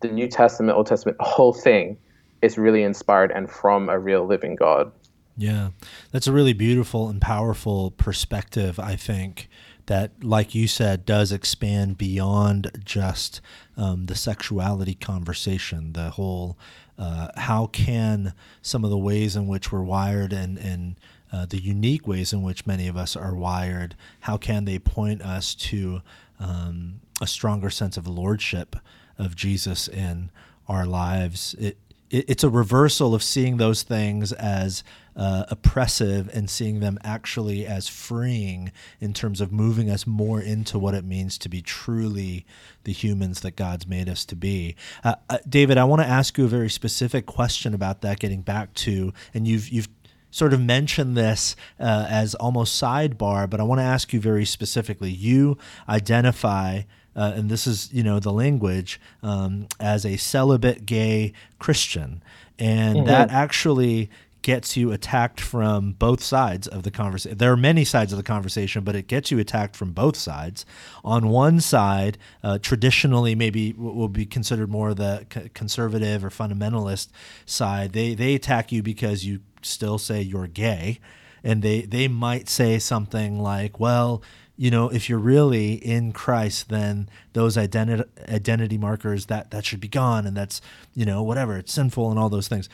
[0.00, 1.98] the New Testament, Old Testament, the whole thing
[2.42, 4.92] is really inspired and from a real living God.
[5.36, 5.70] Yeah,
[6.10, 9.48] that's a really beautiful and powerful perspective, I think
[9.90, 13.40] that, like you said, does expand beyond just
[13.76, 15.94] um, the sexuality conversation.
[15.94, 16.56] The whole
[16.96, 20.94] uh, how can some of the ways in which we're wired and and
[21.32, 25.22] uh, the unique ways in which many of us are wired, how can they point
[25.22, 26.02] us to
[26.38, 28.76] um, a stronger sense of lordship
[29.18, 30.30] of Jesus in
[30.68, 31.56] our lives?
[31.58, 31.78] It,
[32.10, 34.82] it's a reversal of seeing those things as
[35.14, 40.78] uh, oppressive and seeing them actually as freeing in terms of moving us more into
[40.78, 42.44] what it means to be truly
[42.84, 44.74] the humans that God's made us to be.
[45.04, 48.18] Uh, uh, David, I want to ask you a very specific question about that.
[48.18, 49.88] Getting back to, and you've you've
[50.30, 54.44] sort of mentioned this uh, as almost sidebar, but I want to ask you very
[54.44, 55.10] specifically.
[55.10, 56.82] You identify
[57.20, 62.22] uh, and this is you know the language um, as a celibate gay Christian,
[62.58, 63.06] and mm-hmm.
[63.06, 64.08] that actually
[64.40, 67.36] gets you attacked from both sides of the conversation.
[67.36, 70.64] There are many sides of the conversation, but it gets you attacked from both sides.
[71.04, 77.08] On one side, uh, traditionally, maybe will be considered more the conservative or fundamentalist
[77.44, 77.92] side.
[77.92, 81.00] They they attack you because you still say you're gay,
[81.44, 84.22] and they they might say something like, "Well,
[84.60, 89.80] you know, if you're really in Christ, then those identity identity markers that that should
[89.80, 90.60] be gone, and that's
[90.92, 92.68] you know whatever it's sinful and all those things.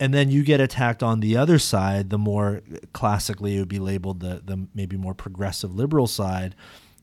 [0.00, 2.62] And then you get attacked on the other side, the more
[2.94, 6.54] classically it would be labeled the the maybe more progressive liberal side,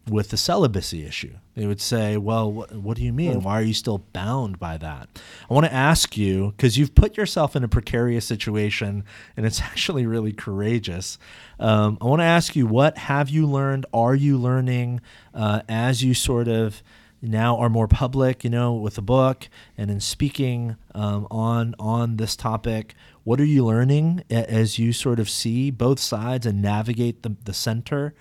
[0.10, 1.36] with the celibacy issue.
[1.56, 3.41] They would say, well, what, what do you mean?
[3.41, 5.10] Why are you still bound by that?
[5.50, 9.04] I want to ask you, because you've put yourself in a precarious situation
[9.36, 11.18] and it's actually really courageous.
[11.60, 13.86] Um, I want to ask you, what have you learned?
[13.94, 15.02] Are you learning
[15.34, 16.84] uh, as you sort of
[17.22, 22.18] now are more public, you know, with the book and in speaking um, on on
[22.18, 22.96] this topic.
[23.24, 27.54] What are you learning as you sort of see both sides and navigate the, the
[27.54, 28.13] center?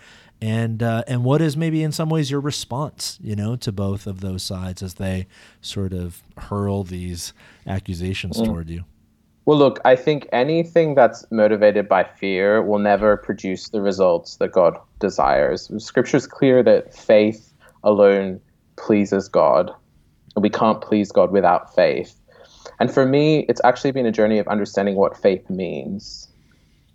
[0.44, 4.06] And uh, and what is maybe in some ways your response, you know, to both
[4.06, 5.26] of those sides as they
[5.62, 7.32] sort of hurl these
[7.66, 8.44] accusations mm.
[8.44, 8.84] toward you?
[9.46, 14.52] Well, look, I think anything that's motivated by fear will never produce the results that
[14.52, 15.70] God desires.
[15.82, 18.38] Scripture is clear that faith alone
[18.76, 19.70] pleases God.
[20.36, 22.20] And we can't please God without faith.
[22.80, 26.23] And for me, it's actually been a journey of understanding what faith means.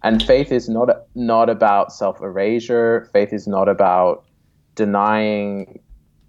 [0.03, 3.09] And faith is not not about self erasure.
[3.12, 4.25] Faith is not about
[4.75, 5.79] denying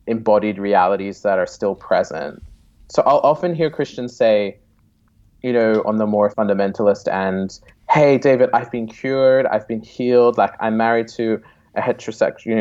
[0.06, 2.42] embodied realities that are still present.
[2.88, 4.58] So I'll often hear Christians say,
[5.42, 10.36] you know, on the more fundamentalist end, hey, David, I've been cured, I've been healed,
[10.36, 11.40] like I'm married to
[11.76, 12.56] a heterosexual, you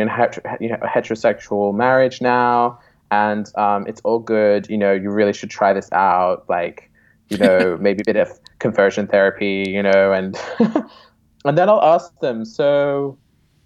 [0.70, 2.80] know, a heterosexual marriage now,
[3.12, 4.70] and um, it's all good.
[4.70, 6.46] You know, you really should try this out.
[6.48, 6.89] Like,
[7.30, 9.66] you know, maybe a bit of conversion therapy.
[9.68, 10.40] You know, and
[11.46, 12.46] and then I'll ask them.
[12.46, 13.18] So,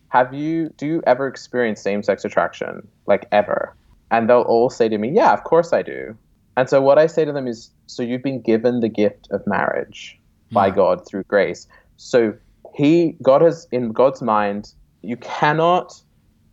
[0.10, 0.69] have you?
[0.78, 2.88] Do you ever experience same-sex attraction?
[3.08, 3.76] Like ever?
[4.12, 6.15] And they'll all say to me, "Yeah, of course I do."
[6.56, 9.45] And so what I say to them is, so you've been given the gift of
[9.47, 10.19] marriage
[10.52, 10.76] by hmm.
[10.76, 11.67] God through grace.
[11.97, 12.34] So
[12.76, 15.99] he, God has, in God's mind, you cannot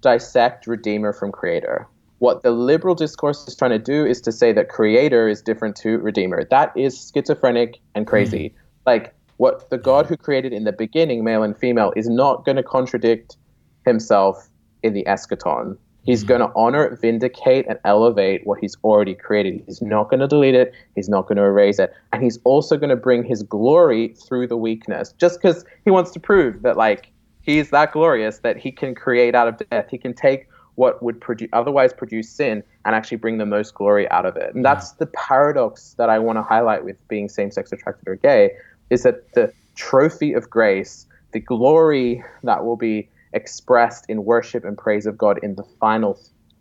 [0.00, 1.86] dissect Redeemer from Creator.
[2.20, 5.74] What the liberal discourse is trying to do is to say that Creator is different
[5.76, 6.44] to Redeemer.
[6.50, 8.50] That is schizophrenic and crazy.
[8.50, 8.54] Mm.
[8.86, 12.56] Like what the God who created in the beginning, male and female, is not going
[12.56, 13.38] to contradict
[13.86, 14.50] himself
[14.82, 15.78] in the eschaton.
[16.02, 16.28] He's mm-hmm.
[16.28, 19.62] going to honor, vindicate, and elevate what he's already created.
[19.66, 20.74] He's not going to delete it.
[20.96, 21.90] He's not going to erase it.
[22.12, 26.10] And he's also going to bring his glory through the weakness, just because he wants
[26.10, 29.86] to prove that, like, he's that glorious that he can create out of death.
[29.90, 30.48] He can take
[30.80, 34.54] what would produ- otherwise produce sin and actually bring the most glory out of it.
[34.54, 38.16] And that's the paradox that I want to highlight with being same sex attracted or
[38.16, 38.52] gay
[38.88, 44.78] is that the trophy of grace, the glory that will be expressed in worship and
[44.78, 46.18] praise of God in the final,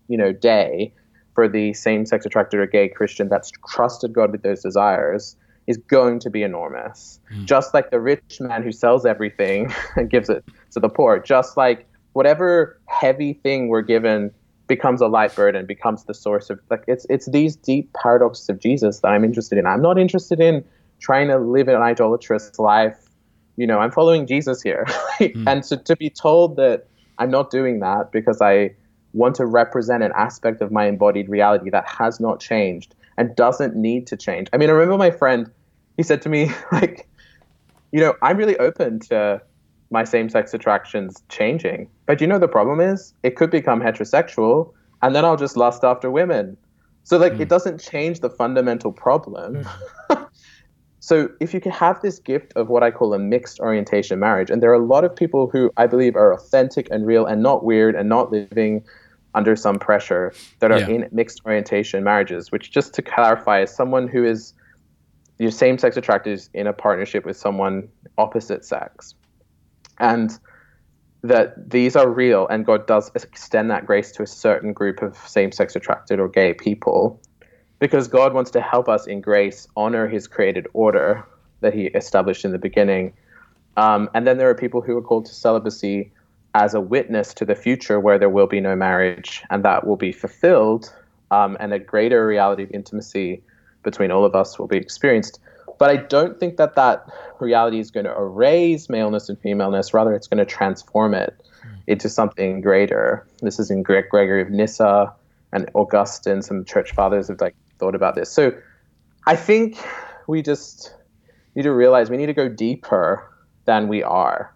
[0.10, 0.92] you know, day
[1.34, 6.20] for the same-sex attracted or gay Christian that's trusted God with those desires is going
[6.20, 7.22] to be enormous.
[7.34, 7.46] Mm.
[7.46, 11.56] Just like the rich man who sells everything and gives it to the poor, just
[11.56, 11.88] like
[12.20, 14.32] whatever heavy thing we're given
[14.68, 18.60] becomes a light burden, becomes the source of like it's it's these deep paradoxes of
[18.60, 19.66] Jesus that I'm interested in.
[19.66, 20.64] I'm not interested in
[21.00, 23.10] trying to live an idolatrous life
[23.60, 24.86] you know, I'm following Jesus here.
[25.20, 25.44] mm.
[25.46, 28.74] And to, to be told that I'm not doing that because I
[29.12, 33.76] want to represent an aspect of my embodied reality that has not changed and doesn't
[33.76, 34.48] need to change.
[34.54, 35.52] I mean, I remember my friend,
[35.98, 37.06] he said to me, like,
[37.92, 39.42] you know, I'm really open to
[39.92, 41.90] my same sex attractions changing.
[42.06, 44.72] But you know, the problem is it could become heterosexual
[45.02, 46.58] and then I'll just lust after women.
[47.04, 47.40] So, like, mm.
[47.40, 49.66] it doesn't change the fundamental problem.
[50.10, 50.28] Mm.
[51.10, 54.52] So if you can have this gift of what I call a mixed orientation marriage,
[54.52, 57.42] and there are a lot of people who I believe are authentic and real and
[57.42, 58.84] not weird and not living
[59.34, 60.88] under some pressure that are yeah.
[60.88, 64.54] in mixed orientation marriages, which just to clarify is someone who is
[65.40, 67.88] your same sex attracted is in a partnership with someone
[68.20, 69.16] opposite sex.
[70.00, 70.38] And
[71.22, 75.18] that these are real and God does extend that grace to a certain group of
[75.18, 77.20] same sex attracted or gay people
[77.80, 81.26] because God wants to help us in grace honor his created order
[81.62, 83.14] that he established in the beginning.
[83.76, 86.12] Um, and then there are people who are called to celibacy
[86.56, 89.98] as a witness to the future where there will be no marriage and that will
[89.98, 90.94] be fulfilled
[91.32, 93.42] um, and a greater reality of intimacy
[93.84, 95.40] between all of us will be experienced.
[95.80, 97.08] But I don't think that that
[97.40, 99.94] reality is going to erase maleness and femaleness.
[99.94, 101.78] Rather, it's going to transform it mm.
[101.88, 103.26] into something greater.
[103.42, 105.12] This is in Gregory of Nyssa
[105.54, 106.42] and Augustine.
[106.42, 108.30] Some church fathers have like thought about this.
[108.30, 108.52] So
[109.26, 109.78] I think
[110.28, 110.94] we just
[111.56, 113.28] need to realize we need to go deeper
[113.66, 114.54] than we are.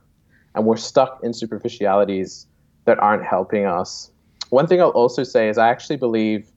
[0.56, 2.48] And we're stuck in superficialities
[2.86, 4.12] that aren't helping us.
[4.50, 6.53] One thing I'll also say is I actually believe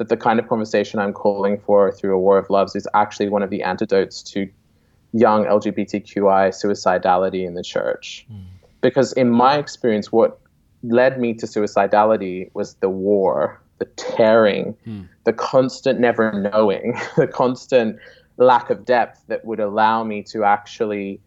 [0.00, 3.28] that the kind of conversation I'm calling for through A War of Loves is actually
[3.28, 4.48] one of the antidotes to
[5.12, 8.26] young LGBTQI suicidality in the church.
[8.32, 8.44] Mm.
[8.80, 10.40] Because in my experience, what
[10.82, 15.02] led me to suicidality was the war the tearing, hmm.
[15.24, 17.98] the constant never knowing, the constant
[18.36, 21.20] lack of depth that would allow me to actually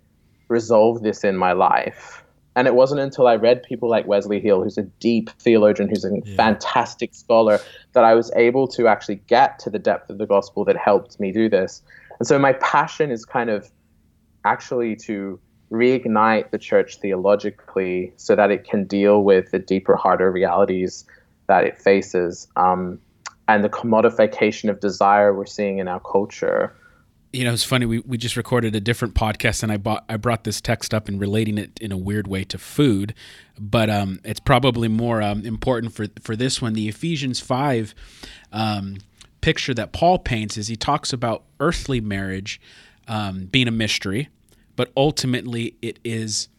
[0.47, 2.22] resolve this in my life.
[2.55, 6.05] And it wasn't until I read people like Wesley Hill, who's a deep theologian, who's
[6.05, 6.35] a yeah.
[6.35, 7.59] fantastic scholar,
[7.93, 11.19] that I was able to actually get to the depth of the gospel that helped
[11.19, 11.81] me do this.
[12.19, 13.71] And so my passion is kind of
[14.45, 15.39] actually to
[15.71, 21.05] reignite the church theologically so that it can deal with the deeper, harder realities
[21.47, 22.47] that it faces.
[22.55, 22.99] Um,
[23.47, 26.75] and the commodification of desire we're seeing in our culture.
[27.33, 27.87] You know, it's funny.
[27.87, 31.07] We, we just recorded a different podcast, and I bought I brought this text up
[31.07, 33.15] and relating it in a weird way to food,
[33.59, 36.73] but um, it's probably more um, important for for this one.
[36.73, 37.95] The Ephesians five
[38.51, 38.97] um,
[39.41, 42.61] picture that Paul paints is he talks about earthly marriage
[43.07, 44.29] um, being a mystery,
[44.75, 46.49] but ultimately it is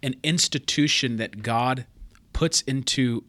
[0.00, 1.86] an institution that God
[2.32, 3.24] puts into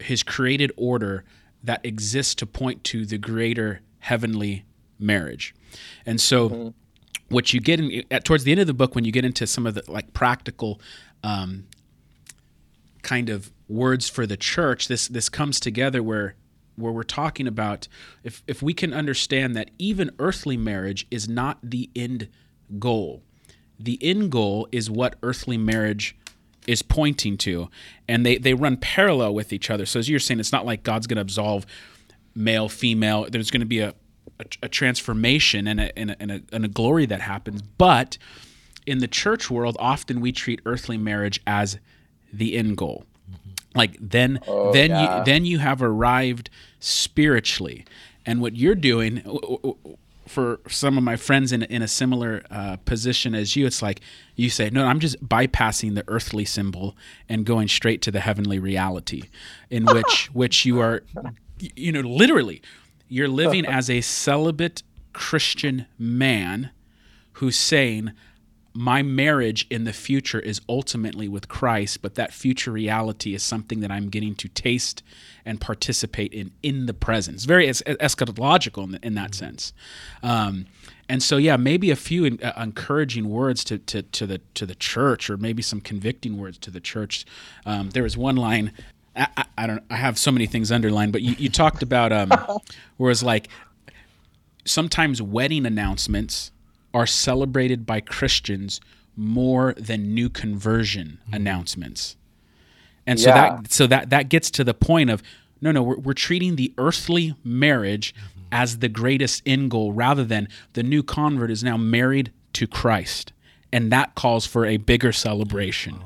[0.00, 1.22] His created order
[1.62, 4.64] that exists to point to the greater heavenly
[4.98, 5.54] marriage.
[6.06, 6.68] And so, mm-hmm.
[7.28, 9.46] what you get in at towards the end of the book, when you get into
[9.46, 10.80] some of the like practical
[11.22, 11.66] um,
[13.02, 16.36] kind of words for the church, this this comes together where
[16.76, 17.88] where we're talking about
[18.22, 22.28] if if we can understand that even earthly marriage is not the end
[22.78, 23.22] goal.
[23.78, 26.16] The end goal is what earthly marriage
[26.66, 27.68] is pointing to,
[28.08, 29.86] and they they run parallel with each other.
[29.86, 31.66] So as you're saying, it's not like God's going to absolve
[32.34, 33.26] male, female.
[33.30, 33.94] There's going to be a,
[34.40, 37.62] a, a transformation and a, and, a, and, a, and a glory that happens.
[37.62, 38.18] But
[38.86, 41.78] in the church world, often we treat earthly marriage as
[42.32, 43.04] the end goal.
[43.74, 45.18] Like then, oh, then yeah.
[45.18, 47.84] you then you have arrived spiritually,
[48.24, 49.20] and what you're doing
[50.28, 54.00] for some of my friends in in a similar uh, position as you, it's like
[54.36, 56.96] you say, no, I'm just bypassing the earthly symbol
[57.28, 59.24] and going straight to the heavenly reality,
[59.70, 61.02] in which which you are,
[61.58, 62.62] you know, literally,
[63.08, 64.82] you're living as a celibate
[65.12, 66.70] Christian man
[67.34, 68.12] who's saying,
[68.76, 73.78] my marriage in the future is ultimately with Christ, but that future reality is something
[73.80, 75.04] that I'm getting to taste
[75.44, 77.44] and participate in in the presence.
[77.44, 79.72] Very es- eschatological in, the, in, that sense.
[80.24, 80.66] Um,
[81.08, 84.66] and so, yeah, maybe a few in, uh, encouraging words to, to, to, the to
[84.66, 87.24] the church, or maybe some convicting words to the church.
[87.64, 88.72] Um, there was one line.
[89.16, 89.82] I, I, I, don't.
[89.90, 92.30] I have so many things underlined, but you, you talked about um,
[92.96, 93.48] where it's like
[94.64, 96.50] sometimes wedding announcements
[96.92, 98.80] are celebrated by Christians
[99.16, 101.34] more than new conversion mm-hmm.
[101.34, 102.16] announcements.
[103.06, 103.34] And so yeah.
[103.34, 105.22] that so that that gets to the point of
[105.60, 108.40] no no we're, we're treating the earthly marriage mm-hmm.
[108.50, 113.32] as the greatest end goal rather than the new convert is now married to Christ
[113.74, 116.04] and that calls for a bigger celebration.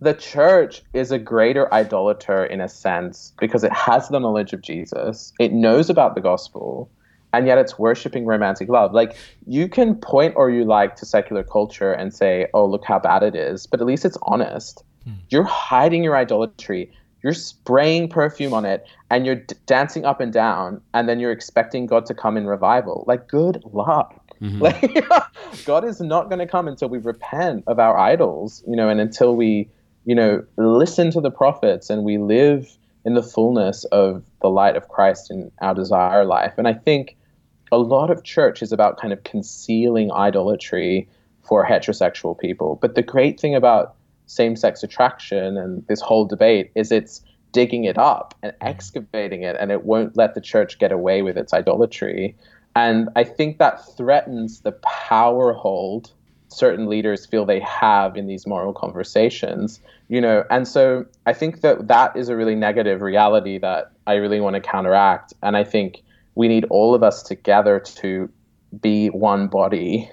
[0.00, 4.62] The church is a greater idolater in a sense because it has the knowledge of
[4.62, 5.32] Jesus.
[5.38, 6.90] It knows about the gospel
[7.32, 8.92] and yet it's worshiping romantic love.
[8.92, 12.98] Like you can point or you like to secular culture and say, "Oh, look how
[12.98, 14.82] bad it is," but at least it's honest.
[15.04, 15.12] Hmm.
[15.28, 16.92] You're hiding your idolatry.
[17.22, 21.32] You're spraying perfume on it, and you're d- dancing up and down, and then you're
[21.32, 23.04] expecting God to come in revival.
[23.06, 24.16] Like, good luck.
[24.40, 24.62] Mm-hmm.
[24.62, 25.06] Like,
[25.66, 28.98] God is not going to come until we repent of our idols, you know, and
[28.98, 29.68] until we,
[30.10, 34.74] you know, listen to the prophets and we live in the fullness of the light
[34.74, 36.52] of Christ in our desire life.
[36.58, 37.16] And I think
[37.70, 41.08] a lot of church is about kind of concealing idolatry
[41.44, 42.76] for heterosexual people.
[42.82, 43.94] But the great thing about
[44.26, 48.66] same sex attraction and this whole debate is it's digging it up and mm-hmm.
[48.66, 52.34] excavating it, and it won't let the church get away with its idolatry.
[52.74, 56.12] And I think that threatens the power hold
[56.52, 59.80] certain leaders feel they have in these moral conversations
[60.10, 60.44] you know?
[60.50, 64.54] And so i think that that is a really negative reality that i really want
[64.54, 65.32] to counteract.
[65.42, 66.02] And i think
[66.34, 68.28] we need all of us together to
[68.80, 70.10] be one body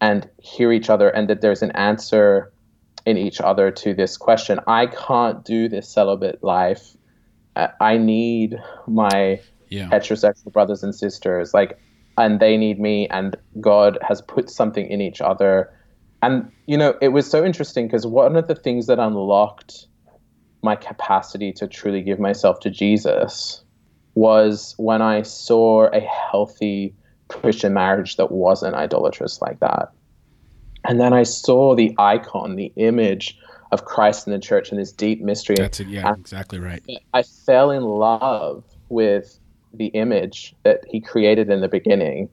[0.00, 2.52] and hear each other and that there's an answer
[3.06, 4.58] in each other to this question.
[4.66, 6.96] I can't do this celibate life.
[7.80, 8.56] I need
[8.86, 9.88] my yeah.
[9.90, 11.54] heterosexual brothers and sisters.
[11.54, 11.78] Like
[12.16, 15.70] and they need me and god has put something in each other
[16.22, 19.86] and you know it was so interesting because one of the things that unlocked
[20.62, 23.64] my capacity to truly give myself to jesus
[24.14, 26.94] was when I saw a healthy
[27.28, 29.90] Christian marriage that wasn't idolatrous like that.
[30.84, 33.36] And then I saw the icon, the image
[33.72, 35.56] of Christ in the church and this deep mystery.
[35.56, 35.88] That's it.
[35.88, 36.82] Yeah, and exactly right.
[37.12, 39.38] I fell in love with
[39.76, 42.28] the image that he created in the beginning.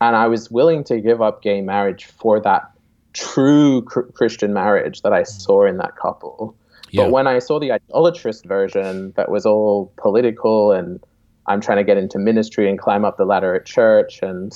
[0.00, 2.70] And I was willing to give up gay marriage for that
[3.12, 5.26] true cr- Christian marriage that I mm.
[5.26, 6.56] saw in that couple.
[6.90, 7.04] Yeah.
[7.04, 11.02] But when I saw the idolatrous version that was all political and
[11.46, 14.52] I'm trying to get into ministry and climb up the ladder at church and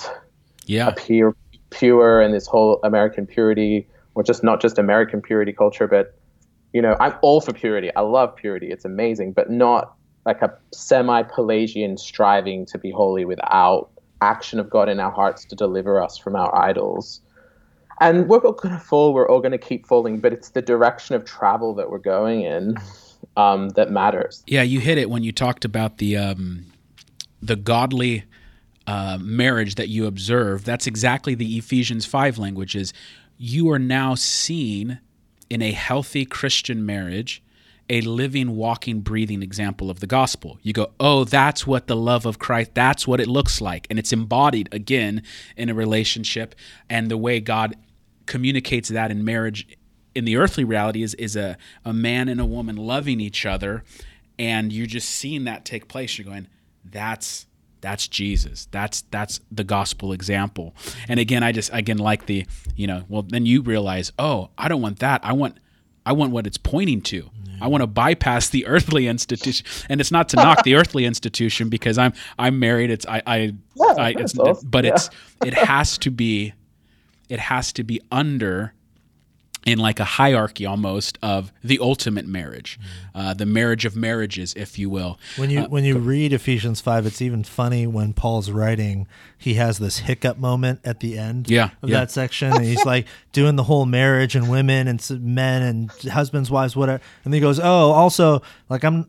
[0.66, 0.88] yeah.
[0.88, 1.34] appear
[1.70, 6.18] pure and this whole American purity, or just not just American purity culture, but
[6.72, 7.94] you know, I'm all for purity.
[7.94, 8.70] I love purity.
[8.70, 9.94] It's amazing, but not
[10.28, 13.88] like a semi-Pelagian striving to be holy without
[14.20, 17.22] action of God in our hearts to deliver us from our idols.
[17.98, 19.14] And we're all going to fall.
[19.14, 22.42] We're all going to keep falling, but it's the direction of travel that we're going
[22.42, 22.76] in
[23.38, 24.44] um, that matters.
[24.46, 26.66] Yeah, you hit it when you talked about the um,
[27.40, 28.24] the godly
[28.86, 32.92] uh, marriage that you observe, that's exactly the Ephesians 5 language is
[33.38, 35.00] you are now seen
[35.48, 37.42] in a healthy Christian marriage
[37.90, 40.58] a living, walking, breathing example of the gospel.
[40.62, 43.86] You go, oh, that's what the love of Christ, that's what it looks like.
[43.90, 45.22] And it's embodied again
[45.56, 46.54] in a relationship.
[46.90, 47.76] And the way God
[48.26, 49.66] communicates that in marriage
[50.14, 53.84] in the earthly reality is, is a, a man and a woman loving each other.
[54.38, 56.18] And you're just seeing that take place.
[56.18, 56.48] You're going,
[56.84, 57.46] that's
[57.80, 58.66] that's Jesus.
[58.70, 60.74] That's that's the gospel example.
[61.08, 64.68] And again, I just again like the, you know, well then you realize, oh, I
[64.68, 65.24] don't want that.
[65.24, 65.58] I want
[66.08, 67.30] I want what it's pointing to.
[67.60, 71.68] I want to bypass the earthly institution, and it's not to knock the earthly institution
[71.68, 72.90] because I'm I'm married.
[72.90, 73.36] It's I I,
[73.74, 74.68] Yeah, I it's awesome.
[74.70, 74.92] but Yeah.
[74.94, 75.10] it's
[75.44, 76.54] it has to be
[77.28, 78.72] it has to be under
[79.66, 82.78] in like a hierarchy almost of the ultimate marriage,
[83.14, 85.18] uh, the marriage of marriages, if you will.
[85.36, 89.06] When you when you read Ephesians five, it's even funny when Paul's writing.
[89.36, 92.00] He has this hiccup moment at the end Yeah, of yeah.
[92.00, 96.50] that section, and he's like doing the whole marriage and women and men and husbands,
[96.50, 97.02] wives, whatever.
[97.24, 99.06] And he goes, "Oh, also, like I'm,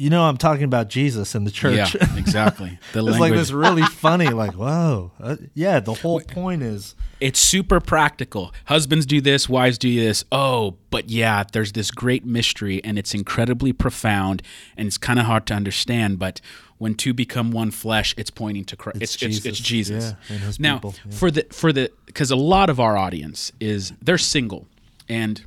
[0.00, 2.78] you know, I'm talking about Jesus and the church." Yeah, exactly.
[2.92, 5.80] The it's like this really funny, like, whoa, uh, yeah.
[5.80, 8.52] The whole point is, it's super practical.
[8.64, 10.24] Husbands do this, wives do this.
[10.32, 14.42] Oh, but yeah, there's this great mystery and it's incredibly profound
[14.76, 16.18] and it's kind of hard to understand.
[16.18, 16.40] But
[16.78, 19.02] when two become one flesh, it's pointing to Christ.
[19.02, 20.12] It's, it's, it's, Jesus.
[20.12, 21.12] yeah, and his now, people, yeah.
[21.12, 24.66] for the for the because a lot of our audience is they're single
[25.08, 25.44] and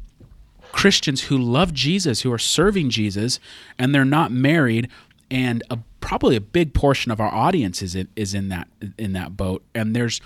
[0.73, 3.39] Christians who love Jesus, who are serving Jesus,
[3.79, 4.89] and they're not married,
[5.31, 8.67] and a, probably a big portion of our audience is in, is in that
[8.97, 9.63] in that boat.
[9.73, 10.19] And there's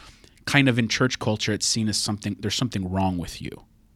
[0.46, 2.36] kind of in church culture, it's seen as something.
[2.40, 3.52] There's something wrong with you.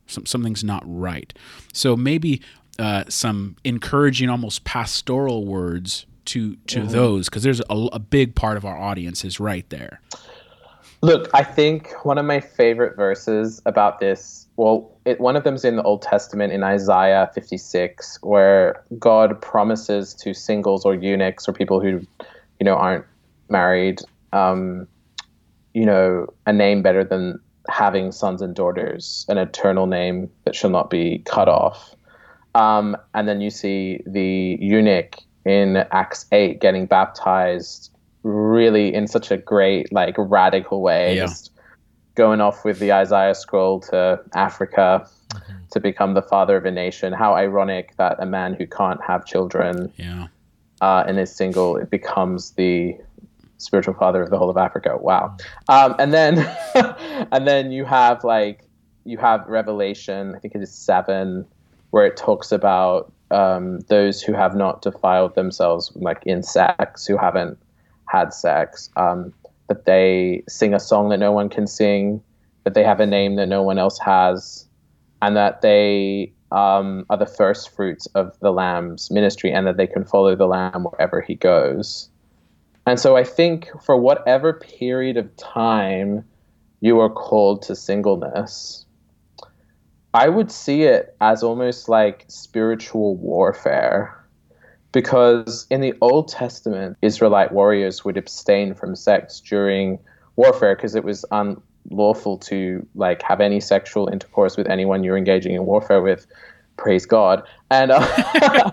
[0.08, 1.34] Some, something's not right.
[1.74, 2.42] So maybe
[2.78, 8.58] uh, some encouraging, almost pastoral words to to those, because there's a, a big part
[8.58, 10.02] of our audience is right there.
[11.02, 15.66] Look, I think one of my favorite verses about this, well, it, one of them's
[15.66, 21.54] in the Old Testament in Isaiah 56, where God promises to singles or eunuchs or
[21.54, 22.06] people who,
[22.60, 23.04] you know, aren't
[23.50, 24.02] married,
[24.34, 24.88] um,
[25.74, 27.40] you know, a name better than
[27.70, 31.96] having sons and daughters, an eternal name that shall not be cut off.
[32.54, 37.90] Um, and then you see the eunuch in Acts 8 getting baptized
[38.22, 41.16] really in such a great, like, radical way.
[41.16, 41.26] Yeah.
[41.26, 41.52] Just
[42.16, 45.08] going off with the Isaiah scroll to Africa
[45.72, 47.14] to become the father of a nation.
[47.14, 50.28] How ironic that a man who can't have children Yeah.
[50.82, 52.98] uh, and is single it becomes the
[53.58, 54.98] spiritual father of the whole of Africa.
[55.00, 55.38] Wow.
[55.70, 56.40] Um, and then
[57.32, 58.64] and then you have like
[59.06, 60.36] you have Revelation.
[60.36, 61.46] I think it is seven,
[61.92, 67.18] where it talks about um, those who have not defiled themselves like in sex, who
[67.18, 67.58] haven't
[68.08, 69.34] had sex, um,
[69.72, 72.22] that they sing a song that no one can sing,
[72.66, 74.68] that they have a name that no one else has,
[75.22, 79.88] and that they um, are the first fruits of the Lamb's ministry, and that they
[79.88, 82.10] can follow the Lamb wherever he goes.
[82.86, 86.26] And so I think for whatever period of time
[86.82, 88.86] you are called to singleness,
[90.14, 94.21] I would see it as almost like spiritual warfare.
[94.92, 100.00] Because in the Old Testament, Israelite warriors would abstain from sex during
[100.36, 105.54] warfare because it was unlawful to like have any sexual intercourse with anyone you're engaging
[105.54, 106.28] in warfare with.
[106.78, 107.44] Praise God.
[107.70, 108.72] And uh,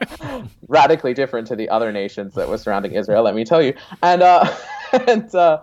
[0.69, 3.75] radically different to the other nations that were surrounding Israel, let me tell you.
[4.03, 4.53] And uh,
[5.07, 5.62] and uh,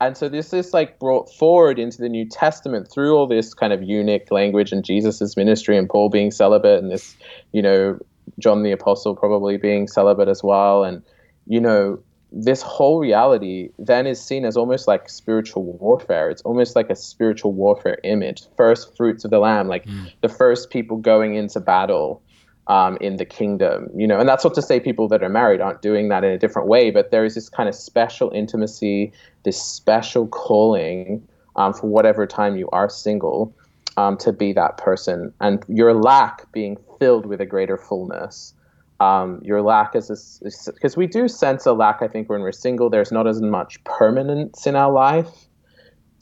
[0.00, 3.72] and so this is like brought forward into the New Testament through all this kind
[3.72, 7.14] of eunuch language and Jesus's ministry and Paul being celibate and this,
[7.52, 7.98] you know,
[8.38, 10.84] John the Apostle probably being celibate as well.
[10.84, 11.02] And,
[11.46, 11.98] you know,
[12.32, 16.30] this whole reality then is seen as almost like spiritual warfare.
[16.30, 18.44] It's almost like a spiritual warfare image.
[18.56, 19.84] First fruits of the Lamb, like
[20.20, 22.22] the first people going into battle
[22.68, 25.60] um, in the kingdom, you know, and that's not to say people that are married
[25.60, 29.12] aren't doing that in a different way, but there is this kind of special intimacy,
[29.42, 33.52] this special calling um, for whatever time you are single
[33.96, 38.54] um, to be that person, and your lack being filled with a greater fullness.
[39.00, 40.40] Um, your lack is
[40.74, 42.02] because we do sense a lack.
[42.02, 45.48] I think when we're single, there's not as much permanence in our life.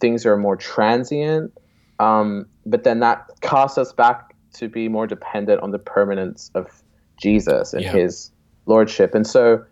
[0.00, 1.52] Things are more transient,
[1.98, 6.82] um, but then that casts us back to be more dependent on the permanence of
[7.20, 7.92] Jesus and Yeah.
[7.92, 8.30] His
[8.66, 9.64] lordship, and so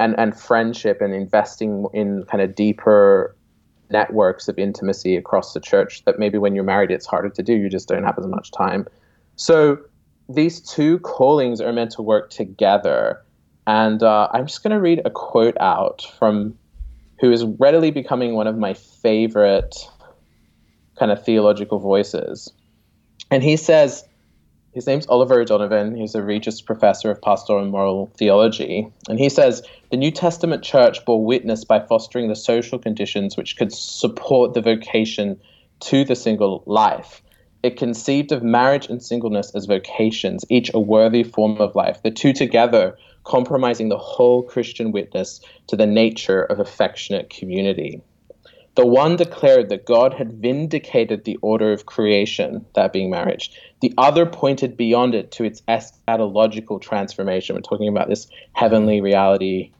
[0.00, 3.36] and and friendship and investing in kind of deeper
[3.90, 7.54] networks of intimacy across the church that maybe when you're married it's harder to do.
[7.54, 8.86] You just don't have as much time.
[9.36, 9.78] So
[10.28, 13.22] these two callings are meant to work together.
[13.66, 16.58] And uh, I'm just going to read a quote out from
[17.20, 19.76] who is readily becoming one of my favorite
[20.98, 22.52] kind of theological voices.
[23.30, 24.04] And he says,
[24.72, 25.96] his name's Oliver O'Donovan.
[25.96, 28.86] He's a Regius Professor of Pastoral and Moral Theology.
[29.08, 33.56] And he says the New Testament church bore witness by fostering the social conditions which
[33.56, 35.40] could support the vocation
[35.80, 37.22] to the single life.
[37.62, 42.10] It conceived of marriage and singleness as vocations, each a worthy form of life, the
[42.10, 48.00] two together compromising the whole Christian witness to the nature of affectionate community.
[48.78, 53.50] The one declared that God had vindicated the order of creation, that being marriage.
[53.80, 57.56] The other pointed beyond it to its eschatological transformation.
[57.56, 59.06] We're talking about this heavenly mm-hmm.
[59.06, 59.72] reality.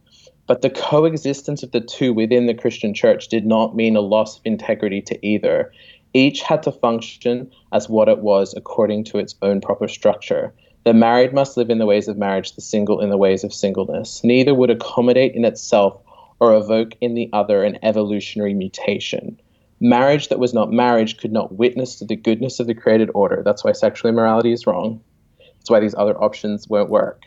[0.49, 4.39] But the coexistence of the two within the Christian church did not mean a loss
[4.39, 5.73] of integrity to either.
[6.13, 10.53] Each had to function as what it was according to its own proper structure.
[10.83, 13.55] The married must live in the ways of marriage, the single in the ways of
[13.55, 14.25] singleness.
[14.25, 16.03] Neither would accommodate in itself
[16.41, 19.41] or evoke in the other an evolutionary mutation.
[19.81, 23.43] Marriage that was not marriage could not witness to the goodness of the created order.
[23.45, 25.01] That's why sexual immorality is wrong.
[25.39, 27.25] That's why these other options won't work.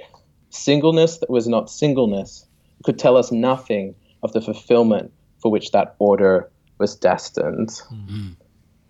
[0.49, 2.45] Singleness that was not singleness
[2.83, 7.69] could tell us nothing of the fulfillment for which that order was destined.
[7.69, 8.29] Mm-hmm.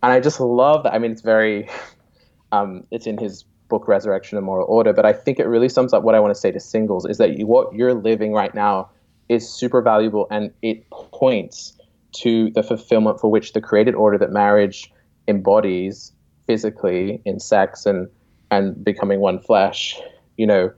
[0.04, 0.94] And I just love that.
[0.94, 1.70] I mean, it's very,
[2.52, 5.94] um, it's in his book Resurrection and Moral Order, but I think it really sums
[5.94, 8.54] up what I want to say to singles is that you, what you're living right
[8.54, 8.90] now
[9.32, 11.80] is super valuable and it points
[12.12, 14.92] to the fulfillment for which the created order that marriage
[15.28, 16.12] embodies
[16.48, 18.10] physically in sex and
[18.52, 19.98] and becoming one flesh,
[20.36, 20.70] you know,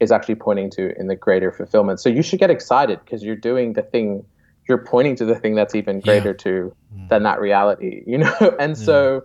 [0.00, 2.00] is actually pointing to in the greater fulfillment.
[2.00, 4.24] So you should get excited because you're doing the thing
[4.68, 6.44] you're pointing to the thing that's even greater yeah.
[6.44, 7.08] to mm.
[7.08, 8.34] than that reality, you know?
[8.58, 8.84] and yeah.
[8.84, 9.22] so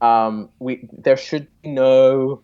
[0.00, 2.42] um, we there should be no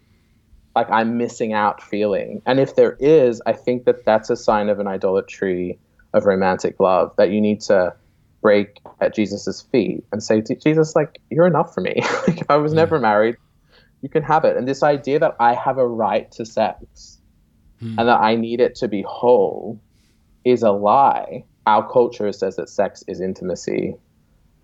[0.75, 2.43] like I'm missing out feeling.
[2.47, 5.79] And if there is, I think that that's a sign of an idolatry
[6.15, 7.95] of romantic love that you need to
[8.41, 11.95] break at Jesus's feet and say Jesus, like, you're enough for me.
[12.27, 13.37] like, if I was never married,
[14.01, 14.57] you can have it.
[14.57, 17.19] And this idea that I have a right to sex
[17.79, 17.99] hmm.
[17.99, 19.81] and that I need it to be whole
[20.45, 21.45] is a lie.
[21.67, 23.95] Our culture says that sex is intimacy.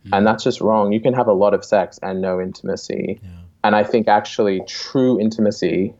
[0.04, 0.14] Hmm.
[0.14, 0.92] And that's just wrong.
[0.92, 3.20] You can have a lot of sex and no intimacy.
[3.22, 3.30] Yeah.
[3.64, 5.94] And I think actually true intimacy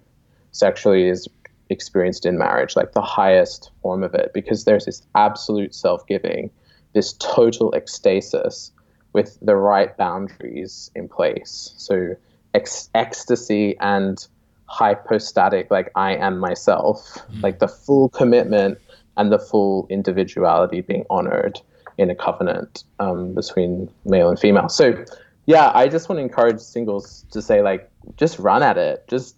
[0.53, 1.29] sexually is
[1.71, 6.51] experienced in marriage, like the highest form of it, because there's this absolute self giving,
[6.95, 8.71] this total ecstasis
[9.13, 11.75] with the right boundaries in place.
[11.77, 12.15] So,
[12.55, 14.27] ex- ecstasy and
[14.67, 17.43] hypostatic, like I am myself, mm.
[17.43, 18.79] like the full commitment
[19.17, 21.61] and the full individuality being honored
[21.97, 24.69] in a covenant um, between male and female.
[24.69, 25.05] So,
[25.49, 29.09] yeah, I just want to encourage singles to say, like, just run at it.
[29.09, 29.35] Just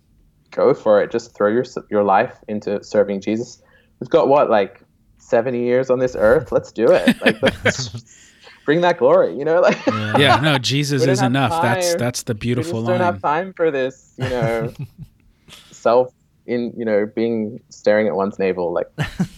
[0.51, 1.13] go for it.
[1.13, 3.63] Just throw your your life into serving Jesus.
[4.01, 4.83] We've got what like
[5.19, 6.51] seventy years on this earth.
[6.51, 7.17] Let's do it.
[7.25, 7.41] Like,
[8.65, 9.39] bring that glory.
[9.39, 11.53] You know, like yeah, yeah no, Jesus is enough.
[11.53, 11.63] Time.
[11.63, 12.99] That's that's the beautiful we line.
[12.99, 14.13] Don't have time for this.
[14.17, 14.75] You know,
[15.71, 16.13] self
[16.45, 18.73] in you know being staring at one's navel.
[18.73, 18.89] Like,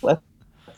[0.01, 0.23] let's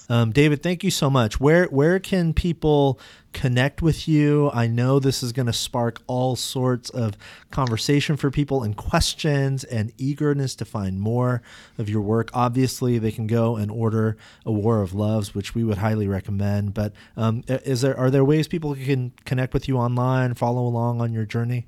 [0.09, 1.41] um, David, thank you so much.
[1.41, 3.01] Where where can people
[3.33, 4.51] connect with you?
[4.53, 7.17] I know this is going to spark all sorts of
[7.51, 11.43] conversation for people and questions and eagerness to find more
[11.79, 12.31] of your work.
[12.35, 16.75] Obviously, they can go and order A War of Loves, which we would highly recommend.
[16.75, 21.01] But um, is there are there ways people can connect with you online, follow along
[21.01, 21.67] on your journey?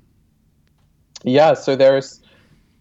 [1.23, 2.21] Yeah, so there's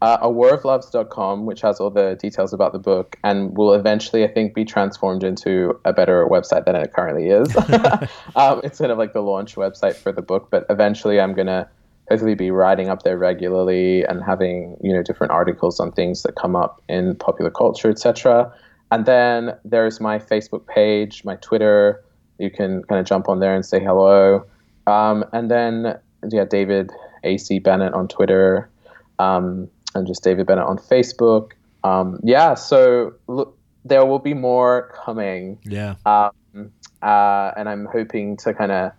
[0.07, 4.55] uh, awarofloves.com, which has all the details about the book and will eventually, I think,
[4.55, 7.57] be transformed into a better website than it currently is.
[8.37, 11.49] um, it's kind of like the launch website for the book, but eventually I'm going
[11.49, 11.69] to
[12.09, 16.37] hopefully be writing up there regularly and having, you know, different articles on things that
[16.37, 18.55] come up in popular culture, etc.
[18.93, 22.05] And then there's my Facebook page, my Twitter.
[22.39, 24.47] You can kind of jump on there and say hello.
[24.87, 25.99] Um, and then,
[26.31, 26.93] yeah, David
[27.25, 27.59] A.C.
[27.59, 28.71] Bennett on Twitter.
[29.19, 31.53] Um, and just David Bennett on Facebook.
[31.85, 35.59] Um, yeah, so look, there will be more coming.
[35.65, 35.95] Yeah.
[36.05, 36.73] Um,
[37.03, 38.93] uh, and I'm hoping to kind of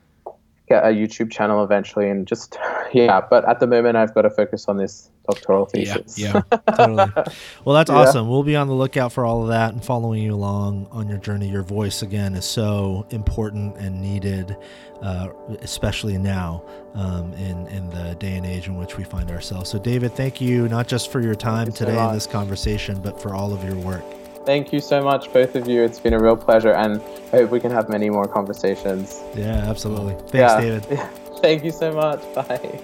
[0.70, 2.58] get a YouTube channel eventually and just,
[2.94, 6.18] yeah, but at the moment I've got to focus on this doctoral thesis.
[6.18, 6.58] Yeah, yeah.
[6.76, 7.12] totally.
[7.66, 7.98] Well, that's yeah.
[7.98, 8.30] awesome.
[8.30, 11.18] We'll be on the lookout for all of that and following you along on your
[11.18, 11.50] journey.
[11.50, 14.56] Your voice, again, is so important and needed,
[15.02, 15.30] uh,
[15.62, 16.64] especially now
[16.94, 19.70] um, in, in the day and age in which we find ourselves.
[19.70, 23.34] So, David, thank you not just for your time today in this conversation, but for
[23.34, 24.04] all of your work.
[24.46, 25.84] Thank you so much, both of you.
[25.84, 27.02] It's been a real pleasure, and
[27.34, 29.22] I hope we can have many more conversations.
[29.36, 30.14] Yeah, absolutely.
[30.30, 30.62] Thanks, yeah.
[30.62, 30.86] David.
[31.42, 32.22] Thank you so much.
[32.34, 32.80] Bye.